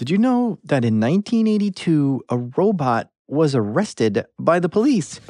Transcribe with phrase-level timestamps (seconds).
[0.00, 5.20] Did you know that in 1982, a robot was arrested by the police?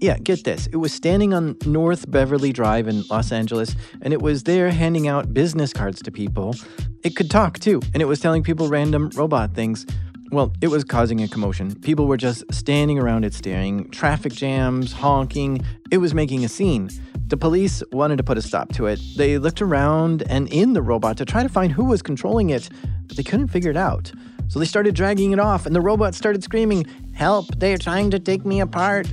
[0.00, 0.68] Yeah, get this.
[0.68, 5.08] It was standing on North Beverly Drive in Los Angeles, and it was there handing
[5.08, 6.54] out business cards to people.
[7.02, 9.86] It could talk too, and it was telling people random robot things.
[10.30, 11.74] Well, it was causing a commotion.
[11.80, 15.64] People were just standing around it staring, traffic jams, honking.
[15.90, 16.90] It was making a scene.
[17.26, 19.00] The police wanted to put a stop to it.
[19.16, 22.68] They looked around and in the robot to try to find who was controlling it,
[23.14, 24.12] but they couldn't figure it out.
[24.48, 28.18] So they started dragging it off, and the robot started screaming, Help, they're trying to
[28.18, 29.12] take me apart.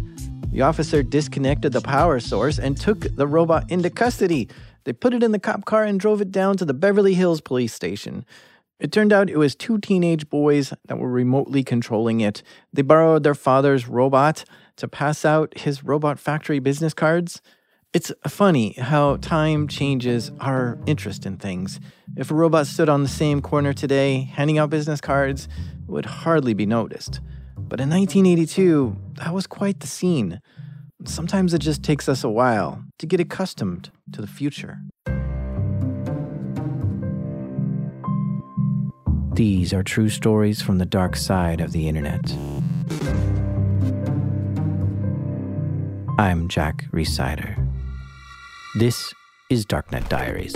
[0.51, 4.49] The officer disconnected the power source and took the robot into custody.
[4.83, 7.41] They put it in the cop car and drove it down to the Beverly Hills
[7.41, 8.25] police station.
[8.79, 12.41] It turned out it was two teenage boys that were remotely controlling it.
[12.73, 14.43] They borrowed their father's robot
[14.77, 17.41] to pass out his robot factory business cards.
[17.93, 21.77] It's funny how time changes our interest in things.
[22.15, 25.49] If a robot stood on the same corner today handing out business cards,
[25.83, 27.19] it would hardly be noticed.
[27.57, 30.39] But in 1982, that was quite the scene.
[31.03, 34.79] Sometimes it just takes us a while to get accustomed to the future.
[39.33, 42.31] These are true stories from the dark side of the internet.
[46.17, 47.70] I'm Jack Rhysider.
[48.73, 49.13] This
[49.49, 50.55] is Darknet Diaries.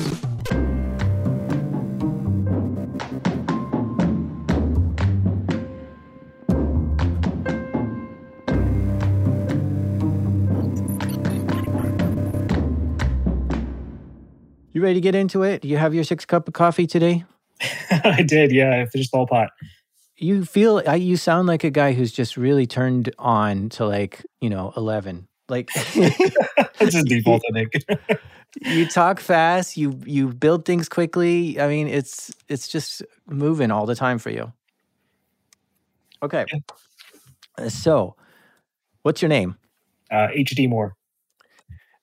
[14.71, 15.61] You ready to get into it?
[15.61, 17.25] Do you have your six cup of coffee today?
[17.91, 18.79] I did, yeah.
[18.79, 19.49] I finished the whole pot.
[20.15, 24.49] You feel you sound like a guy who's just really turned on to like, you
[24.49, 25.27] know, 11.
[25.49, 25.69] Like
[26.79, 27.73] It's just default, I think.
[28.61, 31.59] you talk fast, you you build things quickly.
[31.59, 34.51] I mean, it's it's just moving all the time for you.
[36.21, 36.45] Okay.
[37.67, 38.15] So,
[39.03, 39.55] what's your name?
[40.11, 40.95] Uh, HD Moore.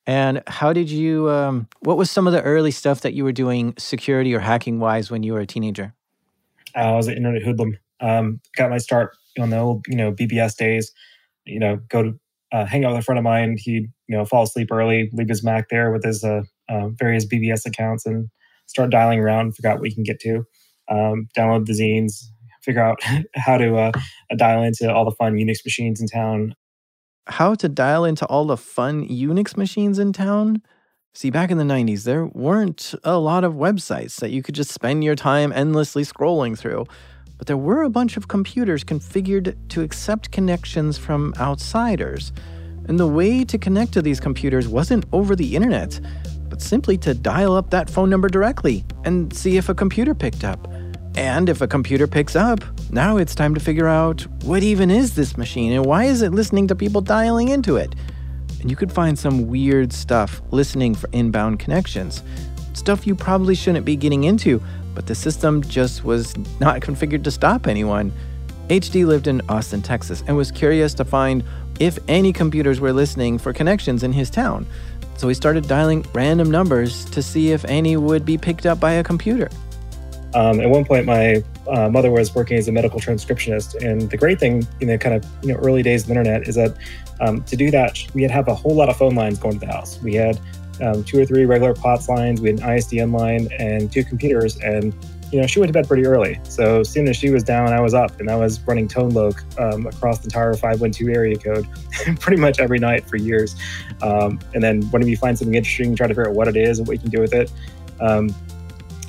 [0.06, 3.32] And how did you, um, what was some of the early stuff that you were
[3.32, 5.94] doing security or hacking wise when you were a teenager?
[6.74, 7.78] Uh, I was an internet hoodlum.
[8.00, 10.92] Um, got my start on the old, you know, BBS days.
[11.44, 12.18] You know, go to
[12.52, 13.56] uh, hang out with a friend of mine.
[13.58, 17.26] He'd, you know, fall asleep early, leave his Mac there with his uh, uh, various
[17.26, 18.28] BBS accounts and
[18.66, 20.44] start dialing around, figure out what you can get to.
[20.90, 22.24] Um, download the zines,
[22.62, 22.98] figure out
[23.34, 23.92] how to uh,
[24.36, 26.54] dial into all the fun Unix machines in town.
[27.26, 30.62] How to dial into all the fun Unix machines in town?
[31.14, 34.72] See, back in the 90s, there weren't a lot of websites that you could just
[34.72, 36.86] spend your time endlessly scrolling through.
[37.42, 42.32] But there were a bunch of computers configured to accept connections from outsiders.
[42.86, 45.98] And the way to connect to these computers wasn't over the internet,
[46.48, 50.44] but simply to dial up that phone number directly and see if a computer picked
[50.44, 50.72] up.
[51.16, 55.16] And if a computer picks up, now it's time to figure out what even is
[55.16, 57.92] this machine and why is it listening to people dialing into it?
[58.60, 62.22] And you could find some weird stuff listening for inbound connections.
[62.74, 64.62] Stuff you probably shouldn't be getting into,
[64.94, 68.12] but the system just was not configured to stop anyone.
[68.68, 71.44] HD lived in Austin, Texas, and was curious to find
[71.80, 74.66] if any computers were listening for connections in his town.
[75.16, 78.92] So he started dialing random numbers to see if any would be picked up by
[78.92, 79.50] a computer.
[80.34, 84.16] Um, at one point, my uh, mother was working as a medical transcriptionist, and the
[84.16, 86.74] great thing in the kind of you know early days of the internet is that
[87.20, 89.66] um, to do that, we had have a whole lot of phone lines going to
[89.66, 90.00] the house.
[90.02, 90.40] We had
[90.82, 94.58] um, two or three regular POTS lines, we had an ISDN line, and two computers.
[94.58, 94.94] And
[95.32, 96.38] you know, she went to bed pretty early.
[96.42, 99.58] So as soon as she was down, I was up, and I was running ToneLoc
[99.58, 101.66] um, across the entire 512 area code
[102.20, 103.56] pretty much every night for years.
[104.02, 106.78] Um, and then whenever you find something interesting, try to figure out what it is
[106.78, 107.50] and what you can do with it.
[107.98, 108.34] Um,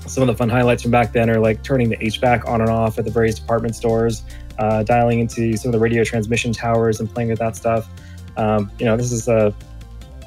[0.07, 2.69] some of the fun highlights from back then are like turning the HVAC on and
[2.69, 4.23] off at the various department stores,
[4.59, 7.89] uh, dialing into some of the radio transmission towers and playing with that stuff.
[8.37, 9.51] Um, you know, this is uh,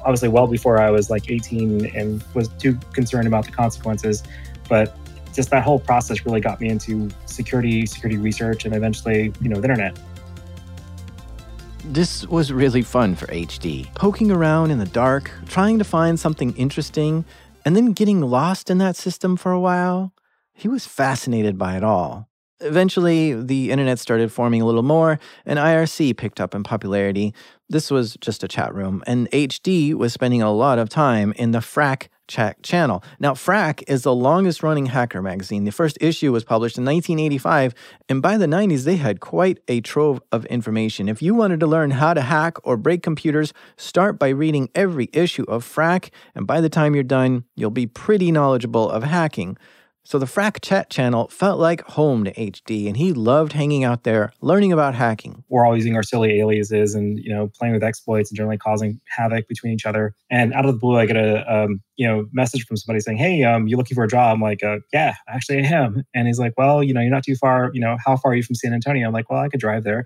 [0.07, 4.23] obviously well before I was like 18 and was too concerned about the consequences.
[4.69, 4.97] But
[5.33, 9.59] just that whole process really got me into security, security research, and eventually, you know,
[9.59, 9.99] the internet.
[11.83, 13.93] This was really fun for HD.
[13.95, 17.25] Poking around in the dark, trying to find something interesting,
[17.65, 20.13] and then getting lost in that system for a while.
[20.53, 22.29] He was fascinated by it all.
[22.61, 27.33] Eventually, the internet started forming a little more, and IRC picked up in popularity.
[27.69, 31.51] This was just a chat room, and HD was spending a lot of time in
[31.51, 33.03] the Phrack chat channel.
[33.19, 35.65] Now, Phrack is the longest running hacker magazine.
[35.65, 37.73] The first issue was published in 1985,
[38.07, 41.09] and by the 90s, they had quite a trove of information.
[41.09, 45.09] If you wanted to learn how to hack or break computers, start by reading every
[45.11, 49.57] issue of Phrack, and by the time you're done, you'll be pretty knowledgeable of hacking.
[50.07, 54.03] So the Phrack chat channel felt like home to HD, and he loved hanging out
[54.03, 55.43] there, learning about hacking.
[55.49, 59.01] We're all using our silly aliases and you know playing with exploits and generally causing
[59.09, 60.13] havoc between each other.
[60.31, 63.17] And out of the blue, I get a um, you know message from somebody saying,
[63.17, 66.25] "Hey, um, you looking for a job?" I'm like, uh, "Yeah, actually, I am." And
[66.25, 67.69] he's like, "Well, you know, you're not too far.
[67.73, 69.83] You know, how far are you from San Antonio?" I'm like, "Well, I could drive
[69.83, 70.05] there."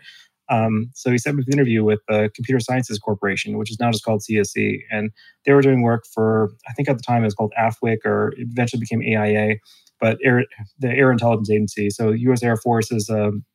[0.50, 3.80] Um, so he set me up an interview with the Computer Sciences Corporation, which is
[3.80, 5.12] now just called CSC, and
[5.45, 8.33] they were doing work for I think at the time it was called AFWIC or
[8.38, 9.57] eventually became AIA
[10.01, 10.45] but air,
[10.80, 12.44] the Air Intelligence Agency, so U.S.
[12.44, 13.45] Air Force's um,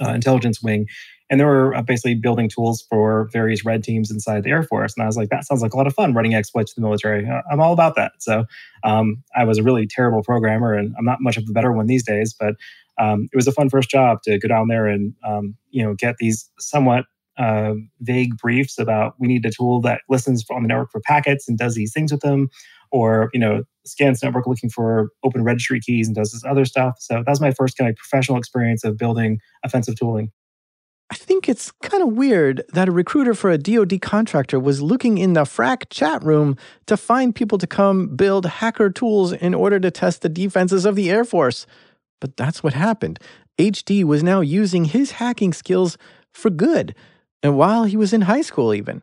[0.00, 0.86] uh, intelligence wing,
[1.30, 4.94] and they were uh, basically building tools for various red teams inside the Air Force.
[4.94, 6.86] And I was like, that sounds like a lot of fun running exploits to the
[6.86, 7.26] military.
[7.26, 8.12] Uh, I'm all about that.
[8.18, 8.44] So
[8.84, 11.86] um, I was a really terrible programmer, and I'm not much of a better one
[11.86, 12.54] these days, but
[12.98, 15.94] um, it was a fun first job to go down there and um, you know
[15.94, 17.06] get these somewhat
[17.38, 21.48] uh, vague briefs about we need a tool that listens on the network for packets
[21.48, 22.48] and does these things with them
[22.92, 26.94] or you know scans network looking for open registry keys and does this other stuff
[27.00, 30.30] so that was my first kind of professional experience of building offensive tooling
[31.10, 35.18] I think it's kind of weird that a recruiter for a DoD contractor was looking
[35.18, 36.56] in the Phrack chat room
[36.86, 40.96] to find people to come build hacker tools in order to test the defenses of
[40.96, 41.66] the Air Force.
[42.18, 43.18] But that's what happened.
[43.58, 45.98] HD was now using his hacking skills
[46.32, 46.94] for good,
[47.42, 49.02] and while he was in high school, even.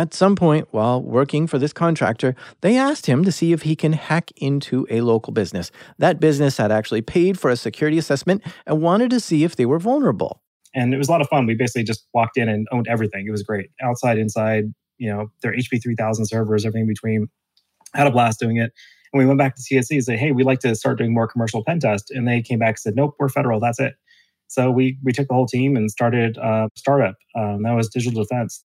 [0.00, 3.76] At some point, while working for this contractor, they asked him to see if he
[3.76, 5.70] can hack into a local business.
[5.98, 9.66] That business had actually paid for a security assessment and wanted to see if they
[9.66, 10.40] were vulnerable.
[10.74, 11.44] And it was a lot of fun.
[11.44, 13.26] We basically just walked in and owned everything.
[13.26, 13.72] It was great.
[13.82, 17.28] Outside, inside, you know, their HP 3000 servers, everything between.
[17.92, 18.72] Had a blast doing it.
[19.12, 21.28] And we went back to CSC and said, hey, we'd like to start doing more
[21.28, 22.10] commercial pen test.
[22.10, 23.60] And they came back and said, nope, we're federal.
[23.60, 23.96] That's it.
[24.48, 27.16] So we we took the whole team and started a startup.
[27.36, 28.64] Um, that was digital defense.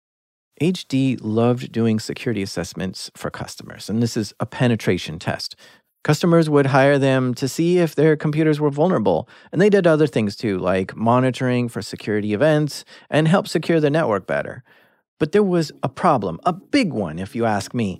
[0.60, 5.56] HD loved doing security assessments for customers, and this is a penetration test.
[6.04, 10.06] Customers would hire them to see if their computers were vulnerable, and they did other
[10.06, 14.62] things too, like monitoring for security events and help secure the network better.
[15.18, 17.98] But there was a problem, a big one, if you ask me.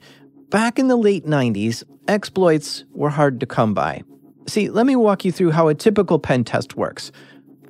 [0.51, 4.03] Back in the late 90s, exploits were hard to come by.
[4.47, 7.11] See, let me walk you through how a typical pen test works.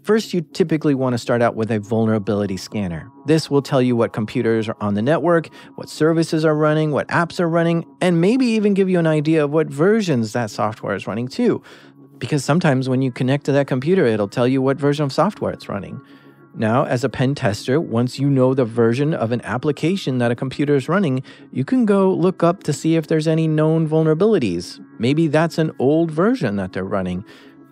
[0.02, 3.10] First, you typically want to start out with a vulnerability scanner.
[3.26, 7.06] This will tell you what computers are on the network, what services are running, what
[7.08, 10.94] apps are running, and maybe even give you an idea of what versions that software
[10.94, 11.62] is running too.
[12.16, 15.52] Because sometimes when you connect to that computer, it'll tell you what version of software
[15.52, 16.00] it's running.
[16.54, 20.34] Now, as a pen tester, once you know the version of an application that a
[20.34, 24.84] computer is running, you can go look up to see if there's any known vulnerabilities.
[24.98, 27.24] Maybe that's an old version that they're running.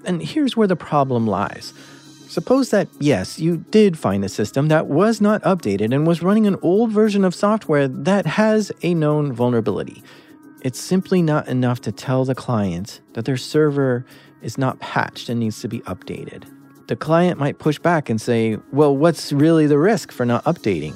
[0.05, 1.73] And here's where the problem lies.
[2.29, 6.47] Suppose that, yes, you did find a system that was not updated and was running
[6.47, 10.03] an old version of software that has a known vulnerability.
[10.63, 14.05] It's simply not enough to tell the client that their server
[14.43, 16.45] is not patched and needs to be updated.
[16.89, 20.95] The client might push back and say, well, what's really the risk for not updating?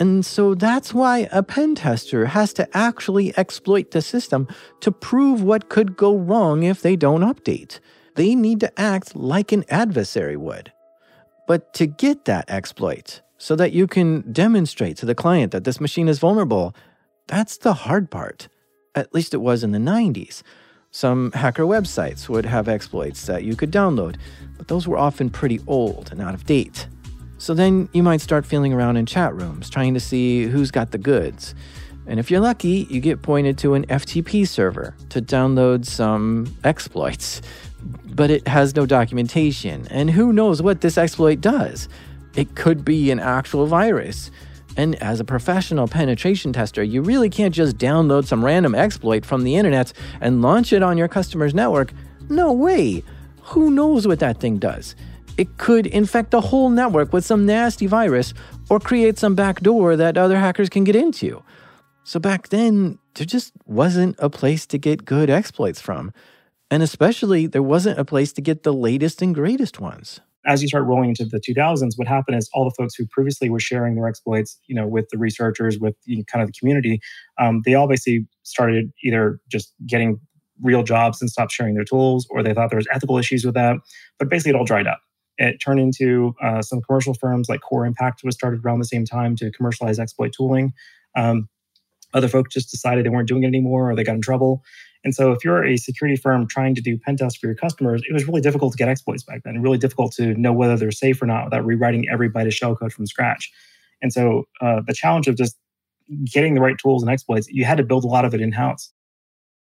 [0.00, 4.48] And so that's why a pen tester has to actually exploit the system
[4.80, 7.78] to prove what could go wrong if they don't update
[8.16, 10.72] they need to act like an adversary would.
[11.46, 15.80] But to get that exploit, so that you can demonstrate to the client that this
[15.80, 16.74] machine is vulnerable,
[17.26, 18.48] that's the hard part.
[18.94, 20.42] At least it was in the 90s.
[20.90, 24.16] Some hacker websites would have exploits that you could download,
[24.56, 26.88] but those were often pretty old and out of date.
[27.38, 30.92] So then you might start feeling around in chat rooms, trying to see who's got
[30.92, 31.54] the goods.
[32.06, 37.42] And if you're lucky, you get pointed to an FTP server to download some exploits
[37.82, 39.86] but it has no documentation.
[39.88, 41.88] And who knows what this exploit does?
[42.34, 44.30] It could be an actual virus.
[44.76, 49.42] And as a professional penetration tester, you really can't just download some random exploit from
[49.42, 51.92] the internet and launch it on your customer's network.
[52.28, 53.02] No way.
[53.42, 54.94] Who knows what that thing does?
[55.38, 58.34] It could infect the whole network with some nasty virus
[58.68, 61.42] or create some backdoor that other hackers can get into.
[62.04, 66.12] So back then, there just wasn't a place to get good exploits from.
[66.70, 70.20] And especially, there wasn't a place to get the latest and greatest ones.
[70.44, 73.50] As you start rolling into the 2000s, what happened is all the folks who previously
[73.50, 76.52] were sharing their exploits, you know, with the researchers, with you know, kind of the
[76.58, 77.00] community,
[77.38, 80.20] um, they all basically started either just getting
[80.62, 83.54] real jobs and stopped sharing their tools, or they thought there was ethical issues with
[83.54, 83.76] that.
[84.18, 85.00] But basically, it all dried up.
[85.38, 89.04] It turned into uh, some commercial firms like Core Impact was started around the same
[89.04, 90.72] time to commercialize exploit tooling.
[91.14, 91.48] Um,
[92.14, 94.62] other folks just decided they weren't doing it anymore, or they got in trouble.
[95.06, 98.02] And so if you're a security firm trying to do pen tests for your customers,
[98.08, 100.90] it was really difficult to get exploits back then, really difficult to know whether they're
[100.90, 103.52] safe or not without rewriting every byte of shellcode from scratch.
[104.02, 105.56] And so uh, the challenge of just
[106.24, 108.50] getting the right tools and exploits, you had to build a lot of it in
[108.50, 108.92] house.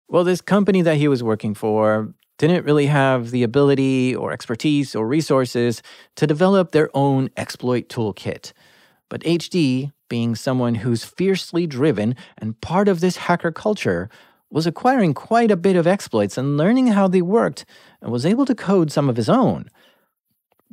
[0.08, 4.96] Well, this company that he was working for, didn't really have the ability or expertise
[4.96, 5.84] or resources
[6.16, 8.52] to develop their own exploit toolkit.
[9.10, 14.10] But HD, being someone who's fiercely driven and part of this hacker culture,
[14.56, 17.66] was acquiring quite a bit of exploits and learning how they worked
[18.02, 19.70] and was able to code some of his own.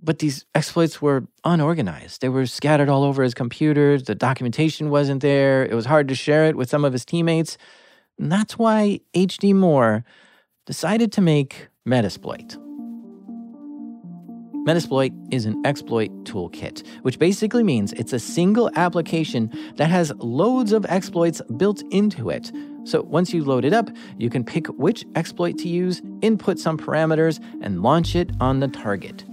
[0.00, 2.20] But these exploits were unorganized.
[2.20, 5.64] They were scattered all over his computer, The documentation wasn't there.
[5.64, 7.58] It was hard to share it with some of his teammates.
[8.20, 9.52] And that's why H.D.
[9.52, 10.04] Moore
[10.64, 12.56] decided to make Metasploit.
[14.64, 20.70] Metasploit is an exploit toolkit, which basically means it's a single application that has loads
[20.70, 22.52] of exploits built into it.
[22.84, 26.76] So once you load it up, you can pick which exploit to use, input some
[26.76, 29.24] parameters, and launch it on the target.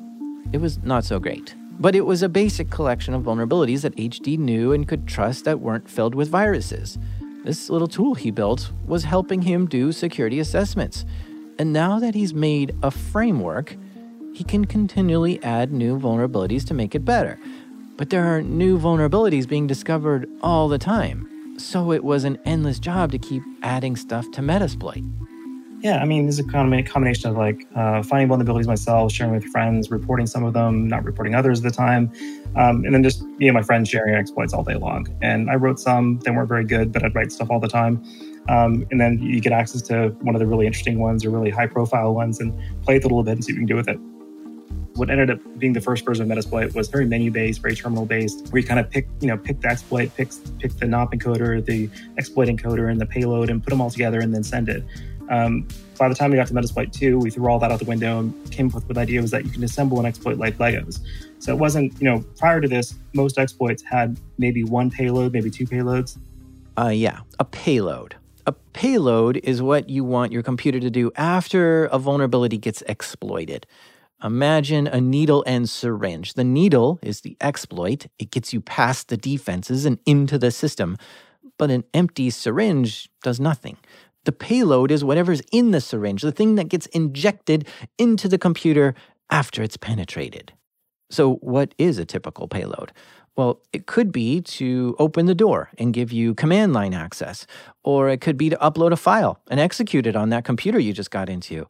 [0.51, 4.37] It was not so great, but it was a basic collection of vulnerabilities that HD
[4.37, 6.97] knew and could trust that weren't filled with viruses.
[7.43, 11.05] This little tool he built was helping him do security assessments.
[11.57, 13.75] And now that he's made a framework,
[14.33, 17.39] he can continually add new vulnerabilities to make it better.
[17.97, 21.38] But there are new vulnerabilities being discovered all the time.
[21.59, 25.05] So it was an endless job to keep adding stuff to Metasploit.
[25.81, 29.45] Yeah, I mean, this is a combination of like uh, finding vulnerabilities myself, sharing with
[29.45, 32.11] friends, reporting some of them, not reporting others at the time,
[32.55, 35.07] um, and then just me and my friends sharing exploits all day long.
[35.21, 38.03] And I wrote some they weren't very good, but I'd write stuff all the time.
[38.47, 41.49] Um, and then you get access to one of the really interesting ones or really
[41.49, 43.75] high profile ones and play it a little bit and see what you can do
[43.75, 43.99] with it
[44.99, 48.05] what ended up being the first version of Metasploit was very menu based, very terminal
[48.05, 50.29] based, where you kind of pick, you know, pick the exploit, pick,
[50.59, 54.19] pick the NOP encoder, the exploit encoder, and the payload, and put them all together,
[54.19, 54.83] and then send it.
[55.29, 57.85] Um, by the time we got to Metasploit 2, we threw all that out the
[57.85, 60.57] window and came up with the idea was that you can assemble an exploit like
[60.57, 60.99] Legos.
[61.39, 65.49] So it wasn't, you know, prior to this, most exploits had maybe one payload, maybe
[65.49, 66.17] two payloads.
[66.77, 68.15] Uh, yeah, a payload.
[68.47, 73.67] A payload is what you want your computer to do after a vulnerability gets exploited.
[74.23, 76.33] Imagine a needle and syringe.
[76.33, 80.97] The needle is the exploit, it gets you past the defenses and into the system.
[81.57, 83.77] But an empty syringe does nothing.
[84.25, 88.93] The payload is whatever's in the syringe, the thing that gets injected into the computer
[89.29, 90.53] after it's penetrated.
[91.09, 92.91] So, what is a typical payload?
[93.35, 97.47] Well, it could be to open the door and give you command line access,
[97.83, 100.91] or it could be to upload a file and execute it on that computer you
[100.91, 101.65] just got into,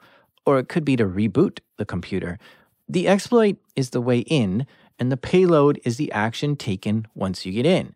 [0.45, 2.37] or it could be to reboot the computer.
[2.87, 4.65] The exploit is the way in,
[4.97, 7.93] and the payload is the action taken once you get in.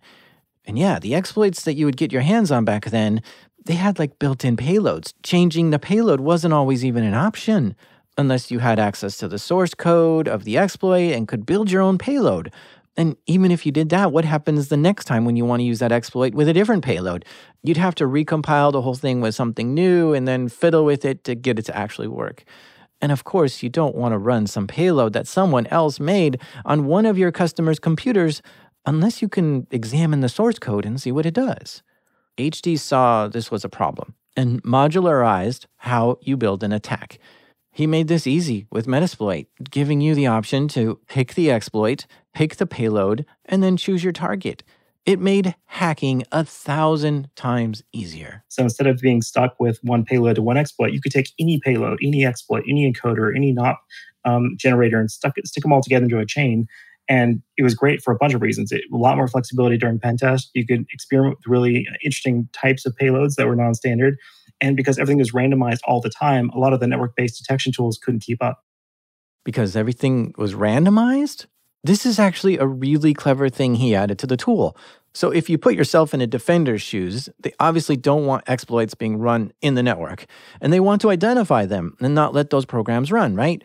[0.65, 3.21] And yeah, the exploits that you would get your hands on back then,
[3.65, 5.13] they had like built in payloads.
[5.23, 7.75] Changing the payload wasn't always even an option
[8.17, 11.81] unless you had access to the source code of the exploit and could build your
[11.81, 12.51] own payload.
[12.95, 15.65] And even if you did that, what happens the next time when you want to
[15.65, 17.25] use that exploit with a different payload?
[17.63, 21.23] You'd have to recompile the whole thing with something new and then fiddle with it
[21.23, 22.43] to get it to actually work.
[23.01, 26.85] And of course, you don't want to run some payload that someone else made on
[26.85, 28.41] one of your customers' computers
[28.85, 31.81] unless you can examine the source code and see what it does.
[32.37, 37.19] HD saw this was a problem and modularized how you build an attack.
[37.71, 42.55] He made this easy with Metasploit, giving you the option to pick the exploit, pick
[42.55, 44.63] the payload, and then choose your target.
[45.05, 48.43] It made hacking a thousand times easier.
[48.47, 51.59] So instead of being stuck with one payload to one exploit, you could take any
[51.59, 53.77] payload, any exploit, any encoder, any NOP
[54.23, 56.67] um, generator, and stuck stick them all together into a chain
[57.09, 58.71] and it was great for a bunch of reasons.
[58.71, 60.49] It, a lot more flexibility during pen test.
[60.53, 64.17] You could experiment with really interesting types of payloads that were non-standard.
[64.61, 67.99] And because everything was randomized all the time, a lot of the network-based detection tools
[68.01, 68.63] couldn't keep up.
[69.43, 71.47] Because everything was randomized?
[71.83, 74.77] This is actually a really clever thing he added to the tool.
[75.13, 79.17] So if you put yourself in a defender's shoes, they obviously don't want exploits being
[79.17, 80.25] run in the network.
[80.61, 83.61] And they want to identify them and not let those programs run, right?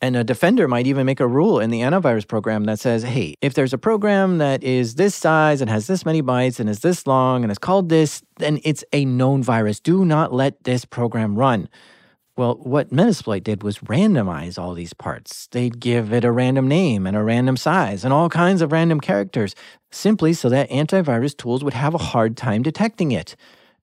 [0.00, 3.34] And a defender might even make a rule in the antivirus program that says, hey,
[3.42, 6.80] if there's a program that is this size and has this many bytes and is
[6.80, 9.78] this long and is called this, then it's a known virus.
[9.78, 11.68] Do not let this program run.
[12.36, 15.48] Well, what Metasploit did was randomize all these parts.
[15.50, 19.00] They'd give it a random name and a random size and all kinds of random
[19.00, 19.54] characters,
[19.90, 23.36] simply so that antivirus tools would have a hard time detecting it.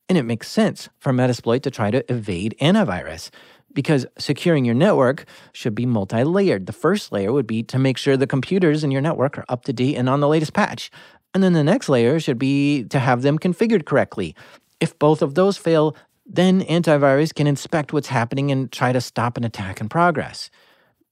[0.10, 3.30] And it makes sense for Metasploit to try to evade antivirus
[3.74, 6.66] because securing your network should be multi layered.
[6.66, 9.66] The first layer would be to make sure the computers in your network are up
[9.66, 10.90] to date and on the latest patch.
[11.34, 14.36] And then the next layer should be to have them configured correctly.
[14.80, 15.96] If both of those fail,
[16.28, 20.50] then antivirus can inspect what's happening and try to stop an attack in progress.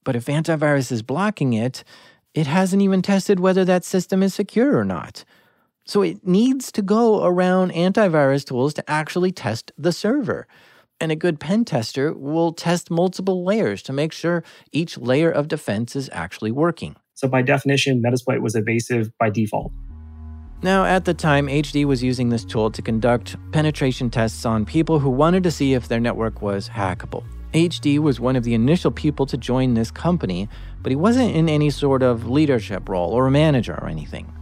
[0.04, 1.84] But if antivirus is blocking it,
[2.34, 5.24] it hasn't even tested whether that system is secure or not.
[5.86, 10.48] So it needs to go around antivirus tools to actually test the server.
[11.00, 15.48] And a good pen tester will test multiple layers to make sure each layer of
[15.48, 16.96] defense is actually working.
[17.14, 19.72] So, by definition, Metasploit was evasive by default.
[20.66, 24.98] Now, at the time, HD was using this tool to conduct penetration tests on people
[24.98, 27.24] who wanted to see if their network was hackable.
[27.54, 30.50] HD was one of the initial people to join this company,
[30.82, 34.34] but he wasn't in any sort of leadership role or a manager or anything.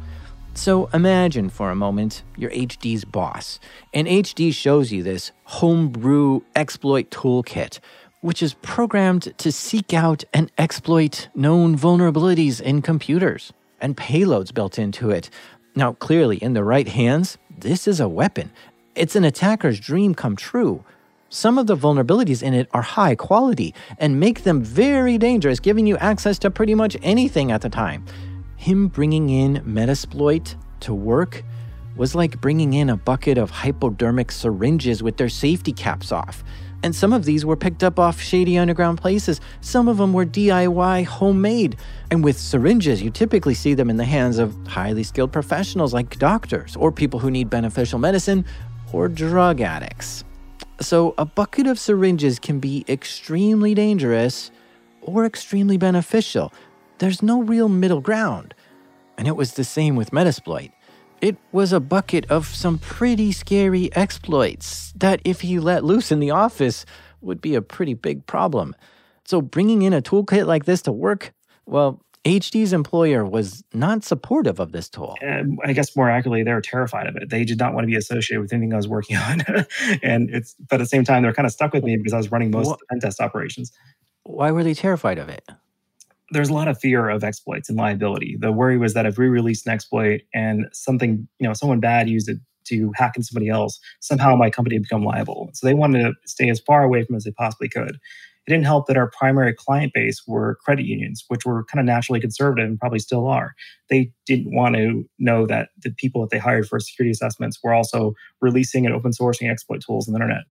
[0.54, 3.60] So imagine for a moment you're HD's boss,
[3.94, 7.82] and HD shows you this homebrew exploit toolkit,
[8.22, 13.52] which is programmed to seek out and exploit known vulnerabilities in computers
[13.84, 15.30] and payloads built into it.
[15.76, 18.52] Now, clearly, in the right hands, this is a weapon.
[18.96, 20.84] It's an attacker's dream come true.
[21.30, 25.88] Some of the vulnerabilities in it are high quality and make them very dangerous, giving
[25.88, 28.06] you access to pretty much anything at the time
[28.64, 31.44] him bringing in Metasploit to work
[31.98, 36.46] was like bringing in a bucket of hypodermic syringes with their safety caps off.
[36.84, 39.40] And some of these were picked up off shady underground places.
[39.62, 41.78] Some of them were DIY homemade.
[42.12, 46.20] And with syringes, you typically see them in the hands of highly skilled professionals like
[46.20, 48.46] doctors, or people who need beneficial medicine,
[48.92, 50.26] or drug addicts.
[50.82, 54.52] So, a bucket of syringes can be extremely dangerous
[55.06, 56.54] or extremely beneficial,
[57.00, 58.54] there's no real middle ground.
[59.18, 60.72] And it was the same with Metasploit.
[61.24, 66.20] It was a bucket of some pretty scary exploits that, if he let loose in
[66.20, 66.86] the office,
[67.22, 68.76] would be a pretty big problem.
[69.24, 71.32] So, bringing in a toolkit like this to work,
[71.66, 75.16] well, HD's employer was not supportive of this tool.
[75.64, 77.30] I guess more accurately, they were terrified of it.
[77.30, 79.46] They did not want to be associated with anything I was working on.
[80.04, 82.18] and it's, but at the same time, they're kind of stuck with me because I
[82.18, 83.72] was running most of the pen test operations.
[84.24, 85.48] Why were they terrified of it?
[86.34, 88.36] There's a lot of fear of exploits and liability.
[88.40, 92.10] The worry was that if we released an exploit and something, you know, someone bad
[92.10, 95.50] used it to hack in somebody else, somehow my company would become liable.
[95.54, 98.00] So they wanted to stay as far away from as they possibly could.
[98.46, 101.86] It didn't help that our primary client base were credit unions, which were kind of
[101.86, 103.54] naturally conservative and probably still are.
[103.90, 107.74] They didn't want to know that the people that they hired for security assessments were
[107.74, 110.44] also releasing and open sourcing exploit tools on the internet.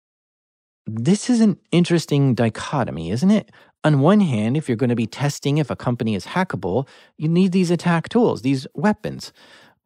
[0.87, 3.50] This is an interesting dichotomy, isn't it?
[3.84, 7.28] On one hand, if you're going to be testing if a company is hackable, you
[7.28, 9.32] need these attack tools, these weapons.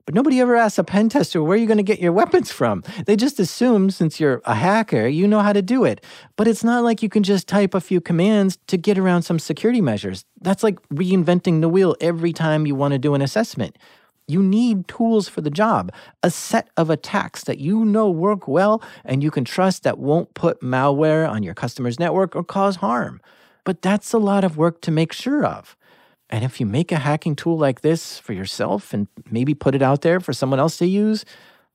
[0.04, 2.52] But nobody ever asks a pen tester where are you're going to get your weapons
[2.52, 2.84] from.
[3.06, 6.04] They just assume since you're a hacker, you know how to do it.
[6.36, 9.40] But it's not like you can just type a few commands to get around some
[9.40, 10.24] security measures.
[10.40, 13.76] That's like reinventing the wheel every time you want to do an assessment.
[14.28, 15.90] You need tools for the job,
[16.22, 20.34] a set of attacks that you know work well and you can trust that won't
[20.34, 23.20] put malware on your customer's network or cause harm.
[23.66, 25.76] But that's a lot of work to make sure of.
[26.30, 29.82] And if you make a hacking tool like this for yourself and maybe put it
[29.82, 31.24] out there for someone else to use,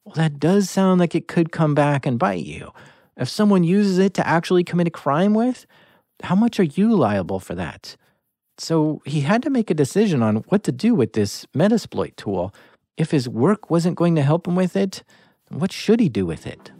[0.05, 2.71] well, that does sound like it could come back and bite you.
[3.17, 5.65] If someone uses it to actually commit a crime with,
[6.23, 7.97] how much are you liable for that?
[8.57, 12.53] So he had to make a decision on what to do with this Metasploit tool.
[12.95, 15.03] If his work wasn't going to help him with it,
[15.49, 16.71] what should he do with it?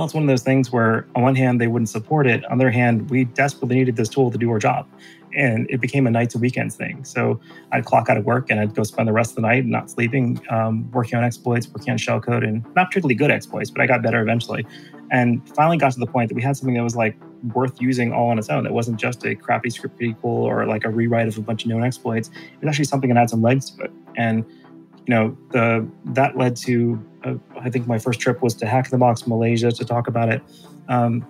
[0.00, 2.42] Well, it's one of those things where, on one hand, they wouldn't support it.
[2.46, 4.88] On the other hand, we desperately needed this tool to do our job.
[5.36, 7.04] And it became a nights and weekends thing.
[7.04, 7.38] So
[7.70, 9.90] I'd clock out of work and I'd go spend the rest of the night not
[9.90, 13.86] sleeping, um, working on exploits, working on shellcode, and not particularly good exploits, but I
[13.86, 14.66] got better eventually.
[15.10, 17.14] And finally got to the point that we had something that was like
[17.54, 18.64] worth using all on its own.
[18.64, 21.68] That wasn't just a crappy script equal or like a rewrite of a bunch of
[21.68, 22.28] known exploits.
[22.28, 23.92] It was actually something that had some legs to it.
[24.16, 24.46] And
[25.06, 28.90] you know, the that led to uh, I think my first trip was to Hack
[28.90, 30.42] the Box Malaysia to talk about it.
[30.88, 31.26] Um,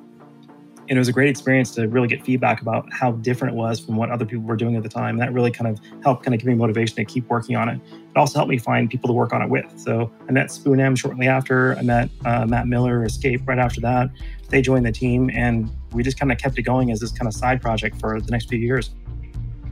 [0.91, 3.79] and it was a great experience to really get feedback about how different it was
[3.79, 5.11] from what other people were doing at the time.
[5.11, 7.69] And that really kind of helped kind of give me motivation to keep working on
[7.69, 7.81] it.
[7.93, 9.67] It also helped me find people to work on it with.
[9.79, 11.77] So I met spoonm shortly after.
[11.77, 14.11] I met uh, Matt Miller, skape right after that.
[14.49, 17.29] They joined the team, and we just kind of kept it going as this kind
[17.29, 18.91] of side project for the next few years.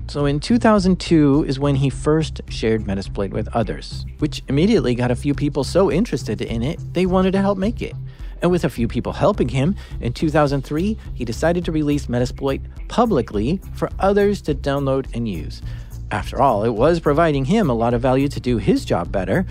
[0.09, 5.17] So in 2002 is when he first shared Metasploit with others, which immediately got a
[5.17, 7.95] few people so interested in it, they wanted to help make it.
[8.41, 13.61] And with a few people helping him, in 2003, he decided to release Metasploit publicly
[13.75, 15.61] for others to download and use.
[16.11, 19.45] After all, it was providing him a lot of value to do his job better,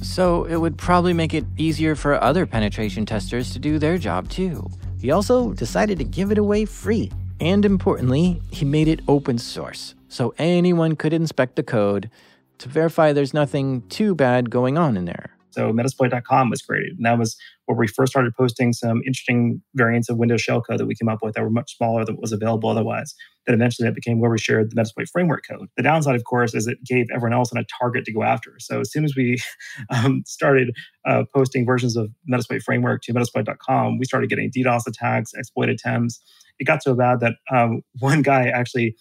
[0.00, 4.28] so it would probably make it easier for other penetration testers to do their job
[4.28, 4.70] too.
[5.00, 7.10] He also decided to give it away free.
[7.40, 12.10] And importantly, he made it open source so anyone could inspect the code
[12.58, 15.33] to verify there's nothing too bad going on in there.
[15.54, 16.96] So Metasploit.com was created.
[16.96, 17.36] And that was
[17.66, 21.20] where we first started posting some interesting variants of Windows shellcode that we came up
[21.22, 23.14] with that were much smaller than what was available otherwise.
[23.46, 25.68] Then eventually that became where we shared the Metasploit framework code.
[25.76, 28.54] The downside, of course, is it gave everyone else a target to go after.
[28.58, 29.38] So as soon as we
[29.90, 30.74] um, started
[31.06, 36.20] uh, posting versions of Metasploit framework to Metasploit.com, we started getting DDoS attacks, exploit attempts.
[36.58, 38.96] It got so bad that um, one guy actually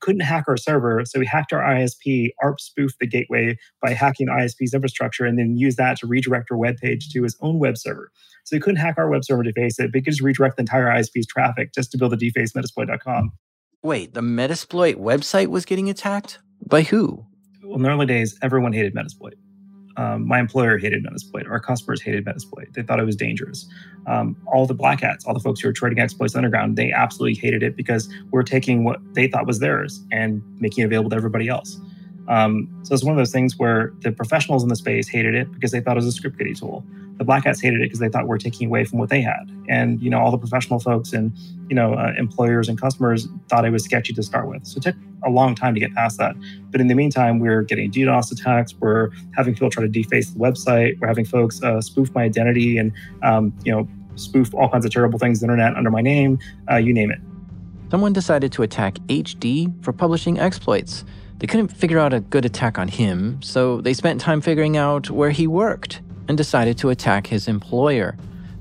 [0.00, 1.02] couldn't hack our server.
[1.04, 5.56] So we hacked our ISP, ARP spoofed the gateway by hacking ISP's infrastructure, and then
[5.56, 8.10] used that to redirect our web page to his own web server.
[8.44, 10.56] So he couldn't hack our web server to deface it, but he could just redirect
[10.56, 13.32] the entire ISP's traffic just to build a deface Metasploit.com.
[13.82, 16.38] Wait, the Metasploit website was getting attacked?
[16.66, 17.26] By who?
[17.62, 19.34] Well, in the early days, everyone hated Metasploit.
[19.96, 21.48] Um, my employer hated Metasploit.
[21.48, 22.72] Our customers hated Metasploit.
[22.74, 23.66] They thought it was dangerous.
[24.06, 27.40] Um, all the black hats, all the folks who were trading exploits underground, they absolutely
[27.40, 31.16] hated it because we're taking what they thought was theirs and making it available to
[31.16, 31.80] everybody else.
[32.28, 35.52] Um, so it's one of those things where the professionals in the space hated it
[35.52, 36.84] because they thought it was a script kiddie tool.
[37.18, 39.22] The black hats hated it because they thought we we're taking away from what they
[39.22, 39.50] had.
[39.68, 41.36] And you know, all the professional folks and
[41.68, 44.66] you know, uh, employers and customers thought it was sketchy to start with.
[44.66, 46.36] So it took a long time to get past that.
[46.70, 48.74] But in the meantime, we're getting DDoS attacks.
[48.78, 51.00] We're having people try to deface the website.
[51.00, 54.92] We're having folks uh, spoof my identity and um, you know, spoof all kinds of
[54.92, 56.38] terrible things on the internet under my name.
[56.70, 57.20] Uh, you name it.
[57.90, 61.04] Someone decided to attack HD for publishing exploits.
[61.38, 65.10] They couldn't figure out a good attack on him, so they spent time figuring out
[65.10, 68.16] where he worked and decided to attack his employer.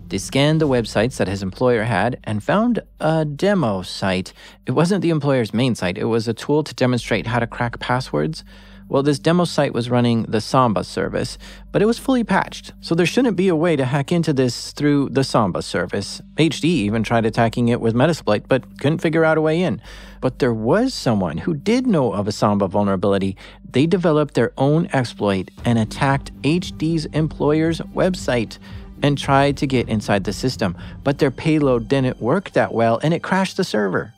[0.09, 4.33] They scanned the websites that his employer had and found a demo site.
[4.65, 7.79] It wasn't the employer's main site, it was a tool to demonstrate how to crack
[7.79, 8.43] passwords.
[8.87, 11.39] Well, this demo site was running the Samba service,
[11.71, 14.73] but it was fully patched, so there shouldn't be a way to hack into this
[14.73, 16.21] through the Samba service.
[16.35, 19.81] HD even tried attacking it with Metasploit, but couldn't figure out a way in.
[20.21, 23.35] But there was someone who did know of a Samba vulnerability.
[23.67, 28.59] They developed their own exploit and attacked HD's employer's website
[29.01, 33.15] and tried to get inside the system, but their payload didn't work that well and
[33.15, 34.13] it crashed the server.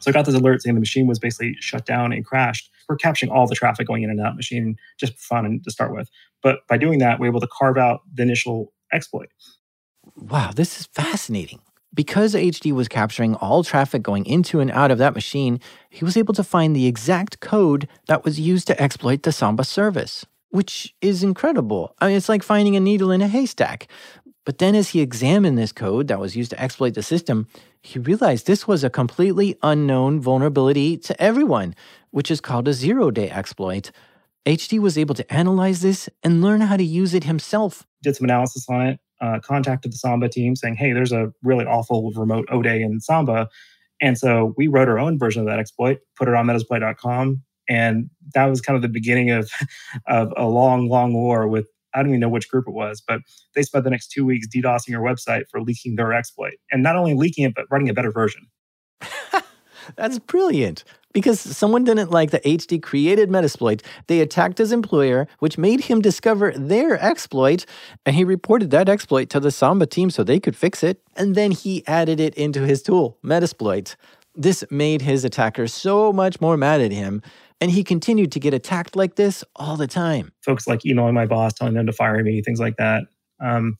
[0.00, 2.96] So I got this alert saying the machine was basically shut down and crashed we're
[2.96, 6.08] capturing all the traffic going in and out machine just for fun to start with.
[6.42, 9.28] But by doing that, we're able to carve out the initial exploit.
[10.16, 11.60] Wow, this is fascinating.
[11.94, 15.58] Because HD was capturing all traffic going into and out of that machine,
[15.90, 19.64] he was able to find the exact code that was used to exploit the Samba
[19.64, 21.94] service, which is incredible.
[21.98, 23.88] I mean, it's like finding a needle in a haystack.
[24.44, 27.48] But then, as he examined this code that was used to exploit the system,
[27.82, 31.74] he realized this was a completely unknown vulnerability to everyone
[32.10, 33.90] which is called a zero day exploit.
[34.46, 37.86] HD was able to analyze this and learn how to use it himself.
[38.02, 41.66] Did some analysis on it, uh, contacted the Samba team saying, hey, there's a really
[41.66, 43.48] awful remote O day in Samba.
[44.00, 47.42] And so we wrote our own version of that exploit, put it on metasploit.com.
[47.68, 49.50] And that was kind of the beginning of,
[50.06, 53.20] of a long, long war with, I don't even know which group it was, but
[53.54, 56.54] they spent the next two weeks DDoSing our website for leaking their exploit.
[56.70, 58.46] And not only leaking it, but writing a better version.
[59.96, 60.84] That's brilliant.
[61.12, 66.00] Because someone didn't like the HD created Metasploit, they attacked his employer, which made him
[66.00, 67.64] discover their exploit,
[68.04, 71.34] and he reported that exploit to the Samba team so they could fix it, and
[71.34, 73.96] then he added it into his tool, Metasploit.
[74.34, 77.22] This made his attackers so much more mad at him,
[77.60, 80.32] and he continued to get attacked like this all the time.
[80.42, 83.04] Folks like emailing my boss, telling them to fire me, things like that.
[83.40, 83.78] Um,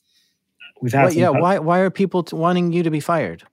[0.80, 1.30] we've had well, yeah.
[1.30, 3.44] Why why are people t- wanting you to be fired?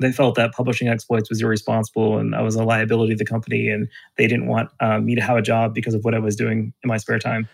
[0.00, 3.68] They felt that publishing exploits was irresponsible and I was a liability to the company,
[3.68, 6.36] and they didn't want um, me to have a job because of what I was
[6.36, 7.48] doing in my spare time.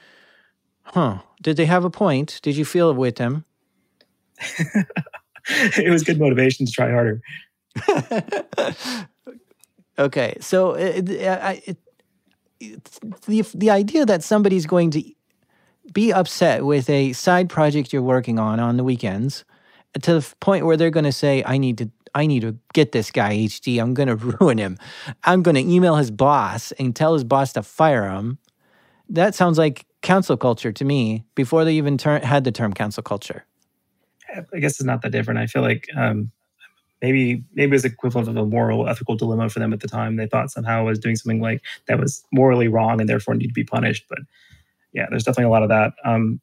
[0.82, 1.18] Huh?
[1.42, 2.40] Did they have a point?
[2.42, 3.44] Did you feel it with them?
[5.48, 7.22] it was good motivation to try harder.
[9.98, 11.78] okay, so it, it,
[12.60, 15.02] it, the the idea that somebody's going to
[15.92, 19.44] be upset with a side project you're working on on the weekends
[20.02, 22.92] to the point where they're going to say, "I need to I need to get
[22.92, 23.80] this guy HD.
[23.80, 24.78] I'm going to ruin him.
[25.24, 28.38] I'm going to email his boss and tell his boss to fire him.
[29.08, 33.02] That sounds like cancel culture to me before they even ter- had the term cancel
[33.02, 33.44] culture.
[34.52, 35.40] I guess it's not that different.
[35.40, 36.32] I feel like um,
[37.02, 40.16] maybe maybe it's equivalent of a moral ethical dilemma for them at the time.
[40.16, 43.48] They thought somehow I was doing something like that was morally wrong and therefore need
[43.48, 44.06] to be punished.
[44.08, 44.20] But
[44.92, 45.92] yeah, there's definitely a lot of that.
[46.04, 46.40] Um,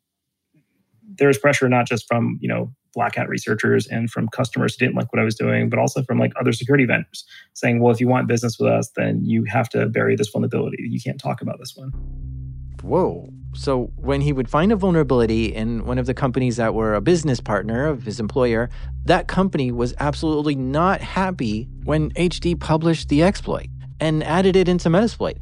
[1.42, 5.12] pressure not just from you know black hat researchers and from customers who didn't like
[5.14, 8.08] what I was doing, but also from like other security vendors saying, well, if you
[8.08, 10.78] want business with us, then you have to bury this vulnerability.
[10.80, 11.92] You can't talk about this one.
[12.82, 13.30] Whoa.
[13.54, 17.02] So when he would find a vulnerability in one of the companies that were a
[17.02, 18.70] business partner of his employer,
[19.06, 23.68] that company was absolutely not happy when HD published the exploit
[24.00, 25.38] and added it into Metasploit.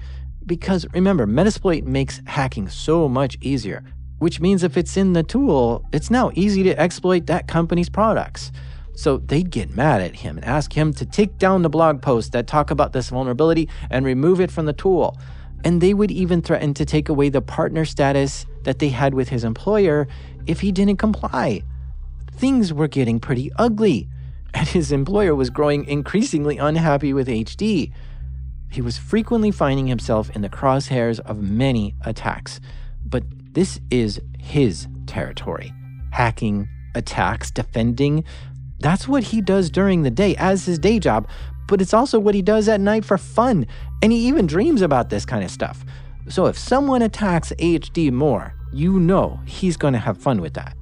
[0.46, 3.84] Because remember, Metasploit makes hacking so much easier.
[4.20, 8.52] Which means if it's in the tool, it's now easy to exploit that company's products.
[8.94, 12.32] So they'd get mad at him and ask him to take down the blog posts
[12.32, 15.18] that talk about this vulnerability and remove it from the tool.
[15.64, 19.30] And they would even threaten to take away the partner status that they had with
[19.30, 20.08] his employer
[20.48, 21.64] if he didn't comply.
[22.34, 24.10] Things were getting pretty ugly,
[24.54, 27.94] and his employer was growing increasingly unhappy with HD.
[28.70, 32.60] He was frequently finding himself in the crosshairs of many attacks.
[33.06, 35.74] But this is his territory
[36.12, 38.24] hacking, attacks, defending,
[38.80, 41.28] that's what he does during the day as his day job,
[41.68, 43.68] but it's also what he does at night for fun.
[44.02, 45.86] And he even dreams about this kind of stuff.
[46.30, 50.76] So if someone attacks HD Moore, you know he's going to have fun with that.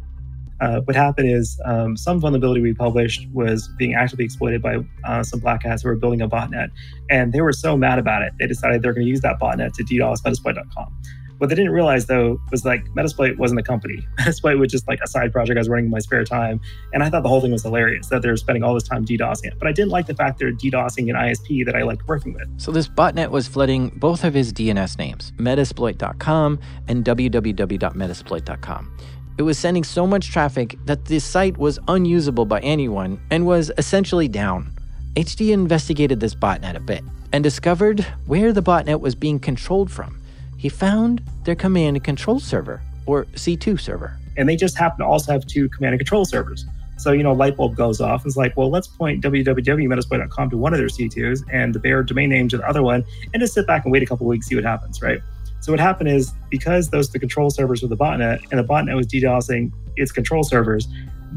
[0.60, 5.22] Uh, what happened is um, some vulnerability we published was being actively exploited by uh,
[5.22, 6.70] some black hats who were building a botnet.
[7.10, 9.74] And they were so mad about it, they decided they're going to use that botnet
[9.74, 10.96] to DDoS Metasploit.com.
[11.38, 14.08] What they didn't realize though was like Metasploit wasn't a company.
[14.20, 16.60] Metasploit was just like a side project I was running in my spare time.
[16.94, 19.06] And I thought the whole thing was hilarious that they were spending all this time
[19.06, 19.60] DDoSing it.
[19.60, 22.48] But I didn't like the fact they're DDoSing an ISP that I liked working with.
[22.60, 28.98] So this botnet was flooding both of his DNS names, Metasploit.com and www.metasploit.com.
[29.38, 33.72] It was sending so much traffic that the site was unusable by anyone and was
[33.78, 34.74] essentially down.
[35.16, 40.17] HD investigated this botnet a bit and discovered where the botnet was being controlled from
[40.58, 44.18] he found their command and control server, or C2 server.
[44.36, 46.66] And they just happen to also have two command and control servers.
[46.98, 50.74] So, you know, light bulb goes off it's like, well, let's point www.metasploit.com to one
[50.74, 53.68] of their C2s and the bare domain name to the other one and just sit
[53.68, 55.20] back and wait a couple weeks, see what happens, right?
[55.60, 58.96] So what happened is because those the control servers were the botnet and the botnet
[58.96, 60.88] was DDoSing its control servers,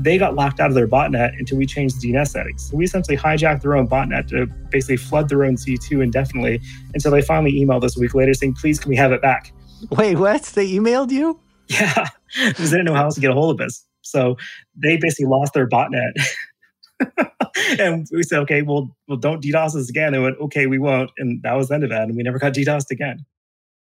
[0.02, 2.70] they got locked out of their botnet until we changed the DNS settings.
[2.70, 6.60] So we essentially hijacked their own botnet to basically flood their own C2 indefinitely
[6.94, 9.52] until they finally emailed us a week later saying, please, can we have it back?
[9.90, 10.42] Wait, what?
[10.42, 11.38] They emailed you?
[11.68, 12.08] Yeah,
[12.46, 13.84] because they didn't know how else to get a hold of us.
[14.02, 14.36] So
[14.74, 16.12] they basically lost their botnet.
[17.78, 20.12] and we said, okay, well, well, don't DDoS us again.
[20.12, 21.10] They went, okay, we won't.
[21.18, 22.02] And that was the end of that.
[22.02, 23.24] And we never got DDoSed again.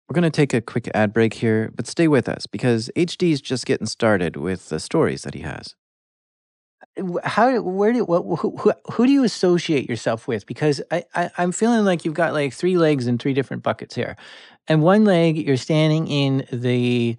[0.08, 3.32] We're going to take a quick ad break here, but stay with us because HD
[3.32, 5.74] is just getting started with the stories that he has
[7.24, 10.46] how where do what who, who, who do you associate yourself with?
[10.46, 13.94] Because I, I i'm feeling like you've got like three legs in three different buckets
[13.94, 14.16] here.
[14.68, 17.16] And one leg you're standing in the